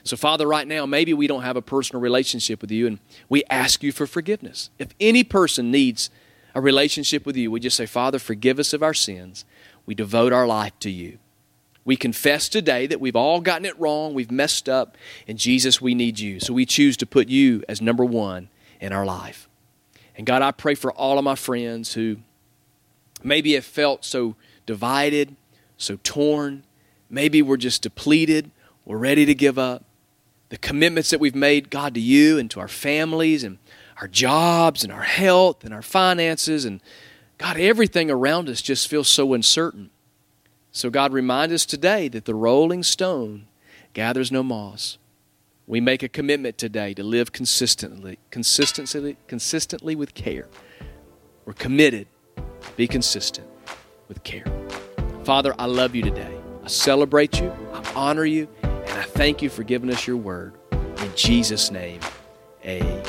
So, 0.03 0.17
Father, 0.17 0.47
right 0.47 0.67
now, 0.67 0.87
maybe 0.87 1.13
we 1.15 1.27
don't 1.27 1.43
have 1.43 1.57
a 1.57 1.63
personal 1.63 2.01
relationship 2.01 2.61
with 2.61 2.71
you, 2.71 2.87
and 2.87 2.99
we 3.29 3.45
ask 3.51 3.83
you 3.83 3.93
for 3.93 4.07
forgiveness. 4.07 4.71
If 4.79 4.89
any 4.99 5.25
person 5.25 5.71
needs 5.71 6.11
a 6.55 6.61
relationship 6.61 7.27
with 7.27 7.37
you, 7.37 7.51
we 7.51 7.61
just 7.61 7.77
say, 7.77 7.87
Father, 7.87 8.19
forgive 8.19 8.59
us 8.59 8.73
of 8.73 8.83
our 8.83 8.95
sins. 8.95 9.45
We 9.85 9.95
devote 9.95 10.33
our 10.33 10.47
life 10.47 10.79
to 10.81 10.91
you. 10.91 11.19
We 11.85 11.97
confess 11.97 12.49
today 12.49 12.87
that 12.87 13.01
we've 13.01 13.15
all 13.15 13.41
gotten 13.41 13.67
it 13.67 13.79
wrong, 13.79 14.15
we've 14.15 14.31
messed 14.31 14.69
up, 14.69 14.97
and 15.29 15.39
Jesus, 15.39 15.81
we 15.81 15.95
need 15.95 16.19
you. 16.19 16.41
So 16.41 16.53
we 16.53 16.67
choose 16.67 16.97
to 16.99 17.07
put 17.07 17.29
you 17.29 17.63
as 17.69 17.81
number 17.81 18.05
one 18.05 18.49
in 18.81 18.93
our 18.93 19.05
life. 19.05 19.49
And 20.17 20.27
God, 20.27 20.43
I 20.43 20.51
pray 20.51 20.75
for 20.75 20.93
all 20.93 21.19
of 21.19 21.25
my 21.25 21.35
friends 21.35 21.95
who 21.95 22.19
maybe 23.23 23.55
have 23.55 23.65
felt 23.65 24.05
so 24.05 24.37
divided, 24.65 25.37
so 25.77 25.99
torn, 26.03 26.65
maybe 27.11 27.43
we're 27.43 27.57
just 27.57 27.83
depleted, 27.83 28.51
we're 28.85 28.99
ready 28.99 29.27
to 29.27 29.35
give 29.35 29.59
up. 29.59 29.85
The 30.49 30.59
commitments 30.59 31.11
that 31.11 31.21
we've 31.21 31.35
made, 31.35 31.71
God, 31.71 31.95
to 31.95 32.01
you 32.01 32.39
and 32.39 32.51
to 32.53 32.61
our 32.61 32.69
families 32.69 33.43
and 33.43 33.59
our 34.01 34.09
jobs 34.09 34.85
and 34.85 34.93
our 34.93 35.03
health 35.03 35.65
and 35.65 35.75
our 35.75 35.83
finances 35.83 36.65
and 36.65 36.81
God, 37.39 37.59
everything 37.59 38.11
around 38.11 38.49
us 38.49 38.63
just 38.63 38.89
feels 38.89 39.09
so 39.09 39.35
uncertain. 39.35 39.91
So, 40.73 40.89
God, 40.91 41.13
remind 41.13 41.53
us 41.53 41.67
today 41.67 42.09
that 42.09 42.25
the 42.25 42.35
rolling 42.35 42.83
stone 42.83 43.47
gathers 43.93 44.33
no 44.33 44.43
moss. 44.43 44.99
We 45.69 45.81
make 45.81 46.05
a 46.05 46.09
commitment 46.09 46.59
today 46.59 46.95
to 46.95 47.03
live 47.03 47.33
consistently, 47.33 48.21
consistently, 48.31 49.17
consistently 49.27 49.97
with 49.97 50.15
care. 50.15 50.47
We're 51.45 51.55
committed. 51.55 52.07
Be 52.77 52.87
consistent 52.87 53.49
with 54.07 54.23
care. 54.23 54.45
Father, 55.25 55.57
I 55.59 55.67
love 55.67 55.97
you 55.97 56.03
today. 56.03 56.39
I 56.63 56.69
celebrate 56.69 57.41
you. 57.41 57.53
I 57.73 57.83
honor 57.97 58.25
you. 58.25 58.49
And 58.63 58.93
I 58.93 59.03
thank 59.03 59.43
you 59.43 59.51
for 59.51 59.65
giving 59.65 59.91
us 59.91 60.07
your 60.07 60.17
word. 60.17 60.55
In 60.71 61.13
Jesus' 61.17 61.73
name, 61.73 62.01
amen. 62.65 63.03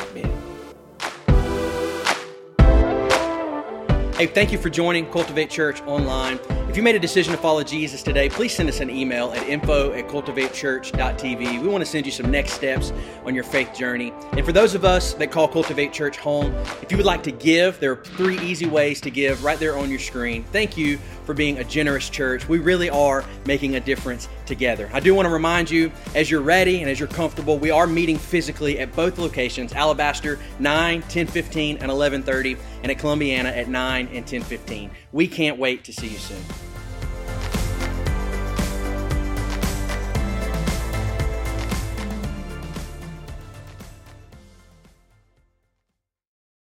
Hey, 4.15 4.25
thank 4.25 4.51
you 4.51 4.57
for 4.57 4.71
joining 4.71 5.05
Cultivate 5.11 5.51
Church 5.51 5.79
online. 5.83 6.39
If 6.77 6.81
you 6.81 6.83
made 6.83 6.95
a 6.95 6.99
decision 6.99 7.31
to 7.31 7.39
follow 7.39 7.63
Jesus 7.63 8.03
today, 8.03 8.29
please 8.29 8.53
send 8.53 8.69
us 8.69 8.81
an 8.81 8.91
email 8.91 9.31
at 9.31 9.41
info 9.49 9.93
at 9.93 10.07
cultivatechurch.tv. 10.07 11.59
We 11.59 11.67
want 11.67 11.83
to 11.83 11.89
send 11.89 12.05
you 12.05 12.11
some 12.11 12.29
next 12.29 12.53
steps 12.53 12.93
on 13.25 13.33
your 13.33 13.45
faith 13.45 13.73
journey. 13.73 14.13
And 14.33 14.45
for 14.45 14.51
those 14.51 14.75
of 14.75 14.85
us 14.85 15.15
that 15.15 15.31
call 15.31 15.47
Cultivate 15.47 15.91
Church 15.91 16.17
home, 16.17 16.53
if 16.83 16.91
you 16.91 16.97
would 16.97 17.05
like 17.07 17.23
to 17.23 17.31
give, 17.31 17.79
there 17.79 17.93
are 17.93 18.05
three 18.05 18.37
easy 18.41 18.67
ways 18.67 19.01
to 19.01 19.09
give 19.09 19.43
right 19.43 19.57
there 19.57 19.75
on 19.75 19.89
your 19.89 19.97
screen. 19.97 20.43
Thank 20.51 20.77
you 20.77 20.99
for 21.25 21.33
being 21.33 21.57
a 21.57 21.63
generous 21.63 22.11
church. 22.11 22.47
We 22.47 22.59
really 22.59 22.91
are 22.91 23.25
making 23.47 23.75
a 23.75 23.79
difference 23.79 24.29
together. 24.45 24.87
I 24.93 24.99
do 24.99 25.15
want 25.15 25.25
to 25.25 25.33
remind 25.33 25.71
you, 25.71 25.91
as 26.13 26.29
you're 26.29 26.41
ready 26.41 26.81
and 26.81 26.89
as 26.91 26.99
you're 26.99 27.09
comfortable, 27.09 27.57
we 27.57 27.71
are 27.71 27.87
meeting 27.87 28.19
physically 28.19 28.77
at 28.77 28.95
both 28.95 29.17
locations, 29.17 29.73
Alabaster 29.73 30.37
9, 30.59 31.01
10, 31.01 31.25
15, 31.27 31.77
and 31.77 31.91
11:30, 31.91 32.55
and 32.83 32.91
at 32.91 32.99
Columbiana 32.99 33.49
at 33.49 33.67
9 33.67 34.09
and 34.13 34.27
10, 34.27 34.43
15. 34.43 34.91
We 35.17 35.27
can't 35.27 35.57
wait 35.57 35.83
to 35.85 35.91
see 35.91 36.09
you 36.09 36.19
soon. 36.19 36.43